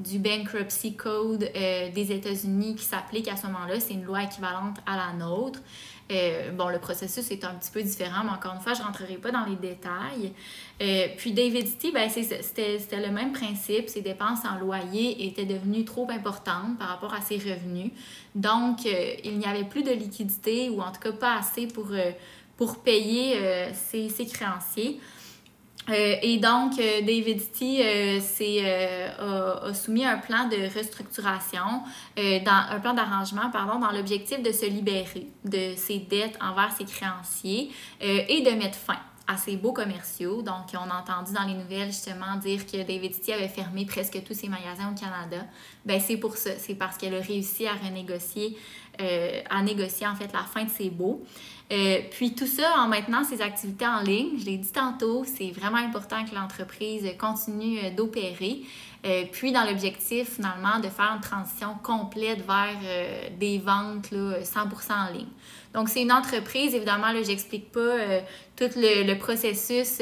du 0.03 0.19
Bankruptcy 0.19 0.95
Code 0.95 1.49
euh, 1.55 1.91
des 1.91 2.13
États-Unis 2.13 2.75
qui 2.75 2.85
s'applique 2.85 3.29
à 3.29 3.37
ce 3.37 3.47
moment-là. 3.47 3.81
C'est 3.81 3.95
une 3.95 4.05
loi 4.05 4.25
équivalente 4.25 4.79
à 4.87 4.97
la 4.97 5.13
nôtre. 5.13 5.61
Euh, 6.11 6.51
bon, 6.53 6.69
le 6.69 6.79
processus 6.79 7.31
est 7.31 7.45
un 7.45 7.55
petit 7.55 7.71
peu 7.71 7.83
différent, 7.83 8.23
mais 8.25 8.31
encore 8.31 8.55
une 8.55 8.61
fois, 8.61 8.75
je 8.75 8.81
ne 8.81 8.87
rentrerai 8.87 9.15
pas 9.15 9.31
dans 9.31 9.45
les 9.45 9.57
détails. 9.57 10.33
Euh, 10.81 11.07
puis 11.17 11.33
David 11.33 11.67
City, 11.69 11.93
ben, 11.93 12.11
c'était 12.11 13.07
le 13.07 13.11
même 13.11 13.33
principe. 13.33 13.89
Ses 13.89 14.03
dépenses 14.03 14.41
en 14.45 14.59
loyer 14.59 15.27
étaient 15.27 15.45
devenues 15.47 15.85
trop 15.85 16.09
importantes 16.11 16.79
par 16.79 16.89
rapport 16.89 17.15
à 17.15 17.21
ses 17.21 17.37
revenus. 17.37 17.93
Donc, 18.35 18.85
il 18.85 19.39
n'y 19.39 19.47
avait 19.47 19.65
plus 19.65 19.83
de 19.83 19.93
liquidité, 19.93 20.71
ou 20.71 20.81
en 20.81 20.91
tout 20.91 21.01
cas 21.01 21.13
pas 21.13 21.37
assez 21.37 21.67
pour, 21.67 21.89
pour 22.57 22.79
payer 22.79 23.39
ses, 23.73 24.09
ses 24.09 24.27
créanciers. 24.27 25.01
Euh, 25.89 26.17
et 26.23 26.39
donc, 26.39 26.79
euh, 26.79 27.01
David 27.01 27.41
City 27.41 27.81
euh, 27.83 28.19
a, 29.69 29.75
soumis 29.75 30.05
un 30.05 30.19
plan 30.19 30.49
de 30.49 30.73
restructuration, 30.75 31.83
dans, 32.17 32.67
un 32.71 32.81
plan 32.81 32.95
d'arrangement, 32.95 33.51
pardon, 33.51 33.79
dans 33.79 33.91
l'objectif 33.91 34.43
de 34.43 34.53
se 34.53 34.67
libérer 34.67 35.27
de 35.45 35.75
ses 35.77 35.99
dettes 35.99 36.39
envers 36.41 36.73
ses 36.73 36.85
créanciers 36.85 37.71
et 38.01 38.43
de 38.43 38.51
mettre 38.51 38.77
fin 38.77 38.99
à 39.27 39.37
ses 39.37 39.57
beaux 39.57 39.73
commerciaux. 39.73 40.43
Donc, 40.43 40.67
on 40.75 40.91
a 40.91 41.01
entendu 41.01 41.33
dans 41.33 41.45
les 41.45 41.55
nouvelles 41.55 41.89
justement 41.89 42.37
dire 42.37 42.67
que 42.67 42.83
David 42.83 43.15
City 43.15 43.33
avait 43.33 43.49
fermé 43.49 43.87
presque 43.87 44.23
tous 44.25 44.35
ses 44.35 44.49
magasins 44.49 44.93
au 44.93 44.99
Canada. 44.99 45.47
Ben 45.85 46.01
c'est 46.01 46.17
pour 46.17 46.37
ça, 46.37 46.51
c'est 46.59 46.75
parce 46.75 46.97
qu'elle 46.97 47.15
a 47.15 47.21
réussi 47.21 47.67
à 47.67 47.75
renégocier, 47.75 48.57
à 48.99 49.63
négocier 49.63 50.07
en 50.07 50.15
fait 50.15 50.33
la 50.33 50.45
fin 50.45 50.65
de 50.65 50.71
ses 50.71 50.91
baux. 50.91 51.23
Euh, 51.73 52.01
puis 52.11 52.35
tout 52.35 52.47
ça 52.47 52.75
en 52.79 52.89
maintenant 52.89 53.25
ses 53.25 53.41
activités 53.41 53.87
en 53.87 54.01
ligne, 54.01 54.39
je 54.39 54.45
l'ai 54.45 54.59
dit 54.59 54.73
tantôt, 54.73 55.25
c'est 55.25 55.51
vraiment 55.53 55.79
important 55.79 56.25
que 56.25 56.35
l'entreprise 56.35 57.07
continue 57.19 57.79
euh, 57.79 57.91
d'opérer. 57.91 58.61
Euh, 59.05 59.25
puis 59.33 59.51
dans 59.51 59.65
l'objectif 59.65 60.37
finalement 60.37 60.79
de 60.79 60.89
faire 60.89 61.13
une 61.15 61.21
transition 61.21 61.75
complète 61.83 62.47
vers 62.47 62.77
des 63.39 63.59
ventes 63.59 64.11
là, 64.13 64.41
100% 64.43 64.93
en 64.93 65.13
ligne. 65.13 65.27
Donc 65.75 65.89
c'est 65.89 66.03
une 66.03 66.13
entreprise, 66.13 66.75
évidemment, 66.75 67.13
là, 67.13 67.23
j'explique 67.23 67.73
pas 67.73 67.97
tout 68.57 68.69
le, 68.77 69.15
processus 69.15 69.99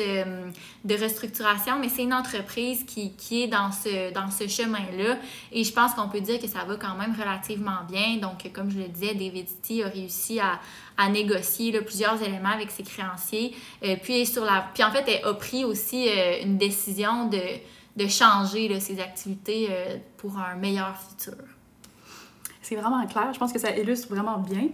de 0.85 0.95
restructuration, 0.95 1.79
mais 1.79 1.89
c'est 1.89 2.03
une 2.03 2.13
entreprise 2.13 2.83
qui, 2.85 3.13
qui, 3.13 3.45
est 3.45 3.47
dans 3.47 3.71
ce, 3.71 4.13
dans 4.13 4.31
ce 4.31 4.49
chemin-là. 4.49 5.17
Et 5.53 5.63
je 5.63 5.73
pense 5.73 5.95
qu'on 5.95 6.09
peut 6.09 6.21
dire 6.21 6.41
que 6.41 6.49
ça 6.49 6.65
va 6.65 6.75
quand 6.75 6.97
même 6.97 7.15
relativement 7.17 7.85
bien. 7.89 8.17
Donc, 8.17 8.51
comme 8.53 8.69
je 8.69 8.79
le 8.79 8.89
disais, 8.89 9.15
David 9.15 9.49
City 9.49 9.85
a 9.85 9.89
réussi 9.89 10.41
à, 10.41 10.59
à 11.01 11.09
négocier 11.09 11.73
plusieurs 11.81 12.23
éléments 12.23 12.51
avec 12.51 12.71
ses 12.71 12.83
créanciers. 12.83 13.55
Euh, 13.85 13.97
puis, 14.03 14.27
sur 14.27 14.45
la... 14.45 14.67
puis 14.75 14.85
en 14.85 14.91
fait, 14.91 15.05
elle 15.07 15.27
a 15.27 15.35
pris 15.35 15.65
aussi 15.65 16.09
euh, 16.09 16.43
une 16.43 16.59
décision 16.59 17.27
de, 17.29 17.39
de 18.03 18.09
changer 18.09 18.69
là, 18.69 18.81
ses 18.81 19.01
activités 19.01 19.69
euh, 19.71 19.97
pour 20.17 20.39
un 20.39 20.57
meilleur 20.57 20.97
futur. 20.97 21.43
C'est 22.63 22.77
vraiment 22.77 23.05
clair. 23.07 23.33
Je 23.33 23.39
pense 23.39 23.53
que 23.53 23.59
ça 23.59 23.77
illustre 23.77 24.09
vraiment 24.09 24.39
bien. 24.39 24.69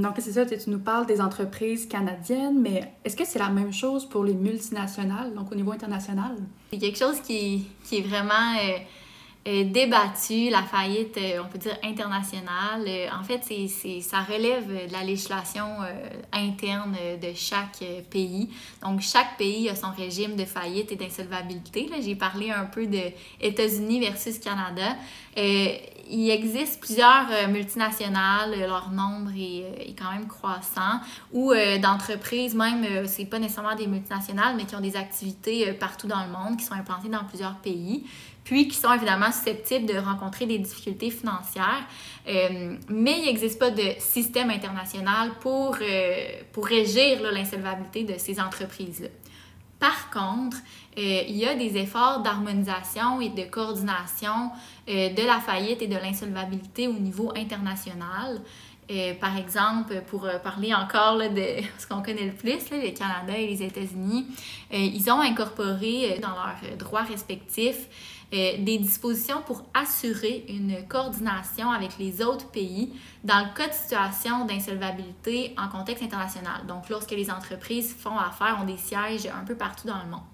donc, 0.00 0.14
c'est 0.18 0.32
ça, 0.32 0.46
tu 0.46 0.56
nous 0.70 0.78
parles 0.78 1.06
des 1.06 1.20
entreprises 1.20 1.86
canadiennes, 1.86 2.60
mais 2.60 2.92
est-ce 3.04 3.16
que 3.16 3.24
c'est 3.24 3.40
la 3.40 3.48
même 3.48 3.72
chose 3.72 4.08
pour 4.08 4.24
les 4.24 4.34
multinationales, 4.34 5.34
donc 5.34 5.50
au 5.50 5.54
niveau 5.54 5.72
international? 5.72 6.36
C'est 6.72 6.78
quelque 6.78 6.98
chose 6.98 7.20
qui, 7.20 7.66
qui 7.84 7.98
est 7.98 8.02
vraiment 8.02 8.54
débattu, 9.44 10.50
la 10.50 10.62
faillite, 10.62 11.16
euh, 11.18 11.42
on 11.44 11.48
peut 11.48 11.58
dire, 11.58 11.76
internationale. 11.82 12.84
Euh, 12.86 13.08
en 13.18 13.24
fait, 13.24 13.40
c'est, 13.42 14.00
ça 14.00 14.20
relève 14.20 14.68
de 14.68 14.92
la 14.92 15.02
législation 15.02 15.66
euh, 15.82 16.08
interne 16.32 16.96
de 17.20 17.32
chaque 17.34 17.82
pays. 18.10 18.50
Donc, 18.82 19.00
chaque 19.00 19.36
pays 19.38 19.68
a 19.68 19.74
son 19.74 19.90
régime 19.90 20.36
de 20.36 20.44
faillite 20.44 20.92
et 20.92 20.96
d'insolvabilité. 20.96 21.90
J'ai 22.00 22.14
parlé 22.14 22.50
un 22.50 22.66
peu 22.66 22.86
de 22.86 23.00
États-Unis 23.40 24.00
versus 24.00 24.38
Canada. 24.38 24.96
il 25.36 26.30
existe 26.30 26.80
plusieurs 26.80 27.48
multinationales, 27.48 28.58
leur 28.60 28.90
nombre 28.90 29.30
est, 29.36 29.88
est 29.88 29.94
quand 29.98 30.12
même 30.12 30.28
croissant, 30.28 31.00
ou 31.32 31.52
d'entreprises, 31.80 32.54
même, 32.54 33.06
c'est 33.06 33.24
pas 33.24 33.38
nécessairement 33.38 33.74
des 33.74 33.86
multinationales, 33.86 34.54
mais 34.56 34.64
qui 34.64 34.76
ont 34.76 34.80
des 34.80 34.96
activités 34.96 35.72
partout 35.72 36.06
dans 36.06 36.22
le 36.24 36.30
monde, 36.30 36.58
qui 36.58 36.64
sont 36.64 36.74
implantées 36.74 37.08
dans 37.08 37.24
plusieurs 37.24 37.56
pays 37.56 38.04
puis 38.44 38.68
qui 38.68 38.76
sont 38.76 38.92
évidemment 38.92 39.30
susceptibles 39.30 39.86
de 39.86 39.98
rencontrer 39.98 40.46
des 40.46 40.58
difficultés 40.58 41.10
financières. 41.10 41.86
Euh, 42.28 42.76
mais 42.88 43.18
il 43.20 43.26
n'existe 43.26 43.58
pas 43.58 43.70
de 43.70 43.94
système 43.98 44.50
international 44.50 45.32
pour, 45.40 45.76
euh, 45.80 46.14
pour 46.52 46.66
régir 46.66 47.20
l'insolvabilité 47.32 48.04
de 48.04 48.18
ces 48.18 48.40
entreprises-là. 48.40 49.08
Par 49.78 50.10
contre, 50.10 50.56
euh, 50.98 51.22
il 51.28 51.36
y 51.36 51.46
a 51.46 51.54
des 51.54 51.76
efforts 51.76 52.20
d'harmonisation 52.20 53.20
et 53.20 53.30
de 53.30 53.42
coordination 53.44 54.50
de 54.86 55.26
la 55.26 55.38
faillite 55.38 55.80
et 55.82 55.86
de 55.86 55.96
l'insolvabilité 55.96 56.88
au 56.88 56.94
niveau 56.94 57.32
international. 57.36 58.40
Par 59.20 59.38
exemple, 59.38 60.02
pour 60.08 60.28
parler 60.42 60.74
encore 60.74 61.18
de 61.18 61.62
ce 61.78 61.86
qu'on 61.86 62.02
connaît 62.02 62.26
le 62.26 62.32
plus, 62.32 62.70
le 62.70 62.90
Canada 62.90 63.36
et 63.36 63.46
les 63.46 63.62
États-Unis, 63.62 64.26
ils 64.72 65.10
ont 65.10 65.20
incorporé 65.20 66.18
dans 66.20 66.30
leurs 66.30 66.76
droits 66.76 67.02
respectifs 67.02 67.88
des 68.32 68.78
dispositions 68.78 69.42
pour 69.42 69.62
assurer 69.74 70.46
une 70.48 70.88
coordination 70.88 71.70
avec 71.70 71.98
les 71.98 72.22
autres 72.22 72.48
pays 72.50 72.92
dans 73.24 73.40
le 73.40 73.54
cas 73.54 73.68
de 73.68 73.74
situation 73.74 74.46
d'insolvabilité 74.46 75.54
en 75.58 75.68
contexte 75.68 76.02
international. 76.02 76.66
Donc, 76.66 76.88
lorsque 76.88 77.10
les 77.10 77.30
entreprises 77.30 77.94
font 77.94 78.16
affaire, 78.16 78.58
ont 78.60 78.64
des 78.64 78.78
sièges 78.78 79.26
un 79.26 79.44
peu 79.44 79.54
partout 79.54 79.86
dans 79.86 80.02
le 80.02 80.10
monde. 80.10 80.31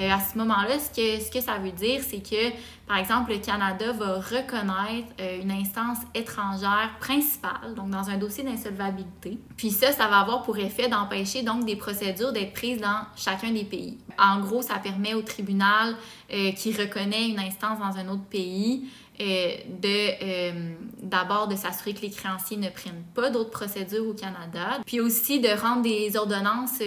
Euh, 0.00 0.10
à 0.10 0.20
ce 0.20 0.38
moment-là, 0.38 0.78
ce 0.78 1.30
que, 1.30 1.40
ça 1.40 1.58
veut 1.58 1.72
dire, 1.72 2.00
c'est 2.06 2.22
que, 2.22 2.50
par 2.86 2.96
exemple, 2.96 3.32
le 3.32 3.38
Canada 3.38 3.92
va 3.92 4.14
reconnaître 4.14 5.08
euh, 5.20 5.42
une 5.42 5.50
instance 5.50 5.98
étrangère 6.14 6.90
principale, 7.00 7.74
donc 7.76 7.90
dans 7.90 8.08
un 8.08 8.16
dossier 8.16 8.42
d'insolvabilité. 8.42 9.38
Puis 9.56 9.70
ça, 9.70 9.92
ça 9.92 10.08
va 10.08 10.20
avoir 10.20 10.42
pour 10.42 10.58
effet 10.58 10.88
d'empêcher 10.88 11.42
donc 11.42 11.66
des 11.66 11.76
procédures 11.76 12.32
d'être 12.32 12.54
prises 12.54 12.80
dans 12.80 13.02
chacun 13.14 13.50
des 13.50 13.64
pays. 13.64 13.98
En 14.18 14.40
gros, 14.40 14.62
ça 14.62 14.76
permet 14.76 15.12
au 15.14 15.22
tribunal 15.22 15.96
euh, 16.32 16.52
qui 16.52 16.72
reconnaît 16.72 17.28
une 17.28 17.40
instance 17.40 17.78
dans 17.78 17.98
un 17.98 18.08
autre 18.08 18.24
pays 18.24 18.88
de 19.18 21.02
d'abord 21.02 21.46
de 21.46 21.54
s'assurer 21.54 21.92
que 21.92 22.00
les 22.00 22.10
créanciers 22.10 22.56
ne 22.56 22.70
prennent 22.70 23.04
pas 23.14 23.28
d'autres 23.28 23.50
procédures 23.50 24.08
au 24.08 24.14
Canada, 24.14 24.80
puis 24.86 24.98
aussi 24.98 25.40
de 25.40 25.48
rendre 25.60 25.82
des 25.82 26.16
ordonnances 26.16 26.78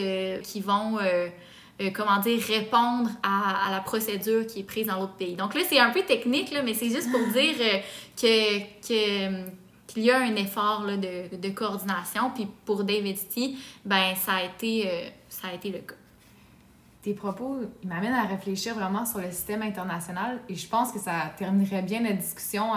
qui 0.41 0.59
vont 0.59 0.97
euh, 1.81 1.89
comment 1.91 2.19
dire, 2.19 2.39
répondre 2.39 3.09
à, 3.23 3.71
la 3.71 3.79
procédure 3.79 4.45
qui 4.45 4.59
est 4.59 4.63
prise 4.63 4.87
dans 4.87 4.99
l'autre 4.99 5.15
pays. 5.15 5.35
Donc 5.35 5.55
là, 5.55 5.61
c'est 5.67 5.79
un 5.79 5.89
peu 5.89 6.03
technique, 6.03 6.51
là, 6.51 6.61
mais 6.61 6.75
c'est 6.75 6.89
juste 6.89 7.11
pour 7.11 7.25
dire 7.33 7.55
euh, 7.59 7.79
que, 8.15 8.59
que 8.87 9.63
qu'il 9.87 10.03
y 10.03 10.11
a 10.11 10.19
un 10.19 10.35
effort 10.35 10.83
là, 10.85 10.97
de, 10.97 11.35
de, 11.35 11.49
coordination. 11.49 12.31
Puis 12.33 12.47
pour 12.65 12.83
David 12.83 13.17
T, 13.29 13.55
ben, 13.85 14.15
ça, 14.15 14.33
a 14.33 14.43
été, 14.43 14.87
euh, 14.87 15.09
ça 15.29 15.49
a 15.49 15.53
été 15.53 15.69
le 15.69 15.79
cas. 15.79 15.95
Tes 17.01 17.13
propos 17.13 17.57
m'amènent 17.83 18.13
à 18.13 18.23
réfléchir 18.23 18.75
vraiment 18.75 19.05
sur 19.05 19.19
le 19.19 19.29
système 19.31 19.61
international 19.61 20.39
et 20.47 20.55
je 20.55 20.67
pense 20.67 20.91
que 20.91 20.99
ça 20.99 21.33
terminerait 21.37 21.81
bien 21.81 22.01
la 22.01 22.13
discussion 22.13 22.71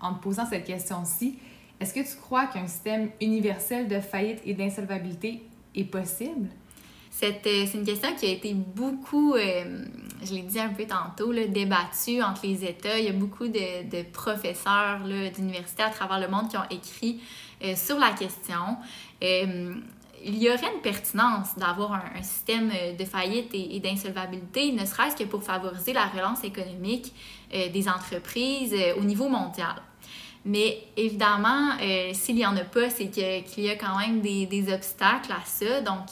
en 0.00 0.14
te 0.14 0.22
posant 0.22 0.44
cette 0.44 0.64
question-ci. 0.64 1.38
Est-ce 1.80 1.94
que 1.94 2.00
tu 2.00 2.20
crois 2.20 2.46
qu'un 2.46 2.66
système 2.66 3.10
universel 3.22 3.88
de 3.88 3.98
faillite 4.00 4.40
et 4.44 4.52
d'insolvabilité 4.52 5.42
est 5.74 5.84
possible? 5.84 6.48
Euh, 7.22 7.32
c'est 7.42 7.74
une 7.74 7.84
question 7.84 8.14
qui 8.16 8.26
a 8.26 8.30
été 8.30 8.54
beaucoup, 8.54 9.34
euh, 9.34 9.84
je 10.22 10.34
l'ai 10.34 10.42
dit 10.42 10.60
un 10.60 10.70
peu 10.70 10.86
tantôt, 10.86 11.32
débattue 11.32 12.22
entre 12.22 12.46
les 12.46 12.64
États. 12.64 12.98
Il 12.98 13.04
y 13.04 13.08
a 13.08 13.12
beaucoup 13.12 13.48
de, 13.48 13.88
de 13.90 14.02
professeurs 14.10 15.00
d'universités 15.34 15.82
à 15.82 15.90
travers 15.90 16.20
le 16.20 16.28
monde 16.28 16.48
qui 16.48 16.56
ont 16.56 16.68
écrit 16.70 17.20
euh, 17.64 17.74
sur 17.76 17.98
la 17.98 18.12
question. 18.12 18.76
il 19.22 20.36
y 20.36 20.48
aurait 20.48 20.72
une 20.74 20.82
pertinence 20.82 21.56
d'avoir 21.56 21.94
un, 21.94 22.22
système 22.22 22.70
de 22.98 23.04
faillite 23.04 23.54
et, 23.54 23.76
et 23.76 23.80
d'insolvabilité, 23.80 24.72
ne 24.72 24.84
serait-ce 24.84 25.16
que 25.16 25.24
pour 25.24 25.42
favoriser 25.42 25.92
la 25.92 26.06
relance 26.06 26.44
économique 26.44 27.12
des 27.52 27.88
entreprises 27.88 28.76
au 28.98 29.02
niveau 29.02 29.28
mondial. 29.28 29.74
Mais 30.44 30.84
évidemment, 30.96 31.72
s'il 32.12 32.36
n'y 32.36 32.46
en 32.46 32.56
a 32.56 32.64
pas, 32.64 32.90
c'est 32.90 33.08
qu'il 33.08 33.64
y 33.64 33.70
a 33.70 33.76
quand 33.76 33.98
même 33.98 34.20
des, 34.20 34.44
des, 34.44 34.72
obstacles 34.72 35.32
à 35.32 35.44
ça. 35.46 35.80
Donc, 35.80 36.06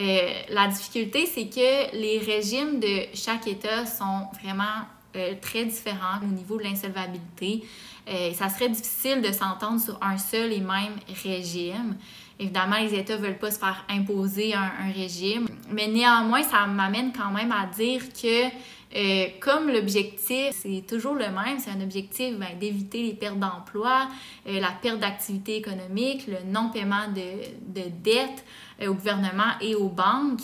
euh, 0.00 0.28
la 0.48 0.66
difficulté, 0.68 1.26
c'est 1.26 1.46
que 1.46 1.96
les 1.96 2.18
régimes 2.18 2.80
de 2.80 3.06
chaque 3.14 3.46
État 3.46 3.86
sont 3.86 4.26
vraiment 4.42 4.82
euh, 5.14 5.34
très 5.40 5.64
différents 5.64 6.18
au 6.22 6.32
niveau 6.32 6.58
de 6.58 6.64
l'insolvabilité. 6.64 7.64
Euh, 8.08 8.32
ça 8.32 8.48
serait 8.48 8.68
difficile 8.68 9.22
de 9.22 9.30
s'entendre 9.32 9.80
sur 9.80 9.98
un 10.02 10.18
seul 10.18 10.52
et 10.52 10.60
même 10.60 10.96
régime. 11.22 11.96
Évidemment, 12.40 12.76
les 12.80 12.92
États 12.94 13.16
ne 13.16 13.22
veulent 13.22 13.38
pas 13.38 13.52
se 13.52 13.60
faire 13.60 13.84
imposer 13.88 14.54
un, 14.54 14.92
régime, 14.92 15.46
mais 15.70 15.86
néanmoins, 15.86 16.42
ça 16.42 16.66
m'amène 16.66 17.12
quand 17.12 17.30
même 17.30 17.52
à 17.52 17.66
dire 17.66 18.02
que 18.12 18.74
comme 19.40 19.70
l'objectif, 19.70 20.50
c'est 20.52 20.84
toujours 20.86 21.14
le 21.14 21.26
même, 21.26 21.58
c'est 21.58 21.70
un 21.70 21.80
objectif 21.80 22.36
ben, 22.36 22.56
d'éviter 22.60 23.02
les 23.02 23.14
pertes 23.14 23.38
d'emploi, 23.38 24.08
la 24.46 24.70
perte 24.70 25.00
d'activité 25.00 25.56
économique, 25.56 26.28
le 26.28 26.48
non-paiement 26.48 27.08
de, 27.08 27.80
de 27.80 27.88
dettes, 27.88 28.44
euh, 28.80 28.88
au 28.88 28.94
gouvernement 28.94 29.52
et 29.60 29.74
aux 29.74 29.88
banques. 29.88 30.42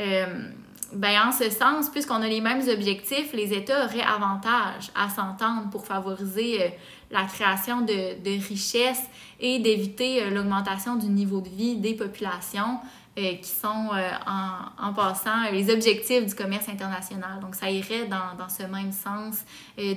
Euh, 0.00 0.48
ben, 0.92 1.28
en 1.28 1.32
ce 1.32 1.48
sens, 1.48 1.88
puisqu'on 1.88 2.20
a 2.20 2.28
les 2.28 2.42
mêmes 2.42 2.68
objectifs, 2.68 3.32
les 3.32 3.54
États 3.54 3.86
auraient 3.86 4.02
avantage 4.02 4.90
à 4.94 5.08
s'entendre 5.08 5.70
pour 5.70 5.86
favoriser 5.86 6.62
euh, 6.62 6.68
la 7.10 7.24
création 7.24 7.80
de, 7.80 8.22
de 8.22 8.46
richesses 8.46 9.04
et 9.40 9.58
d'éviter 9.58 10.28
l'augmentation 10.30 10.96
du 10.96 11.06
niveau 11.06 11.40
de 11.40 11.48
vie 11.48 11.76
des 11.76 11.94
populations 11.94 12.78
qui 13.14 13.48
sont 13.48 13.90
en, 14.26 14.86
en, 14.88 14.94
passant 14.94 15.50
les 15.52 15.70
objectifs 15.70 16.24
du 16.24 16.34
commerce 16.34 16.70
international. 16.70 17.40
Donc, 17.42 17.54
ça 17.54 17.70
irait 17.70 18.06
dans, 18.06 18.34
dans 18.38 18.48
ce 18.48 18.62
même 18.62 18.92
sens 18.92 19.44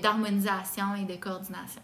d'harmonisation 0.02 0.96
et 0.96 1.06
de 1.06 1.18
coordination. 1.18 1.82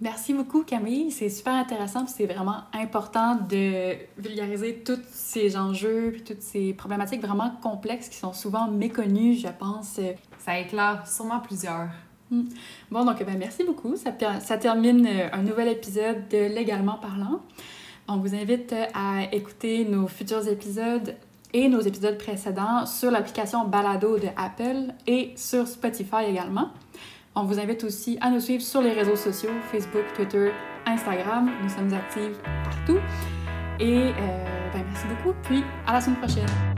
Merci 0.00 0.34
beaucoup, 0.34 0.62
Camille. 0.62 1.10
C'est 1.10 1.30
super 1.30 1.54
intéressant 1.54 2.06
c'est 2.06 2.26
vraiment 2.26 2.64
important 2.74 3.36
de 3.36 3.94
vulgariser 4.18 4.82
tous 4.84 5.00
ces 5.10 5.56
enjeux 5.56 6.10
puis 6.12 6.22
toutes 6.22 6.42
ces 6.42 6.74
problématiques 6.74 7.22
vraiment 7.22 7.52
complexes 7.62 8.10
qui 8.10 8.18
sont 8.18 8.34
souvent 8.34 8.68
méconnues, 8.68 9.36
je 9.36 9.48
pense. 9.48 9.98
Ça 10.38 10.58
éclaire 10.58 11.02
sûrement 11.06 11.40
plusieurs. 11.40 11.88
Hmm. 12.30 12.44
Bon, 12.90 13.04
donc 13.04 13.24
ben, 13.24 13.38
merci 13.38 13.64
beaucoup. 13.64 13.96
Ça, 13.96 14.12
ça 14.40 14.58
termine 14.58 15.06
euh, 15.06 15.28
un 15.32 15.42
nouvel 15.42 15.68
épisode 15.68 16.28
de 16.28 16.54
Légalement 16.54 16.98
parlant. 16.98 17.40
On 18.08 18.18
vous 18.18 18.34
invite 18.34 18.74
à 18.94 19.32
écouter 19.32 19.84
nos 19.84 20.08
futurs 20.08 20.46
épisodes 20.46 21.14
et 21.52 21.68
nos 21.68 21.80
épisodes 21.80 22.18
précédents 22.18 22.84
sur 22.84 23.10
l'application 23.10 23.64
Balado 23.64 24.18
de 24.18 24.28
Apple 24.36 24.92
et 25.06 25.32
sur 25.36 25.66
Spotify 25.66 26.24
également. 26.28 26.70
On 27.38 27.44
vous 27.44 27.60
invite 27.60 27.84
aussi 27.84 28.16
à 28.22 28.30
nous 28.30 28.40
suivre 28.40 28.62
sur 28.62 28.80
les 28.80 28.92
réseaux 28.92 29.14
sociaux, 29.14 29.50
Facebook, 29.70 30.04
Twitter, 30.14 30.52
Instagram. 30.86 31.50
Nous 31.62 31.68
sommes 31.68 31.92
actifs 31.92 32.40
partout. 32.64 32.98
Et 33.78 33.98
euh, 33.98 34.70
ben, 34.72 34.82
merci 34.88 35.06
beaucoup. 35.06 35.36
Puis 35.42 35.62
à 35.86 35.92
la 35.92 36.00
semaine 36.00 36.16
prochaine. 36.16 36.75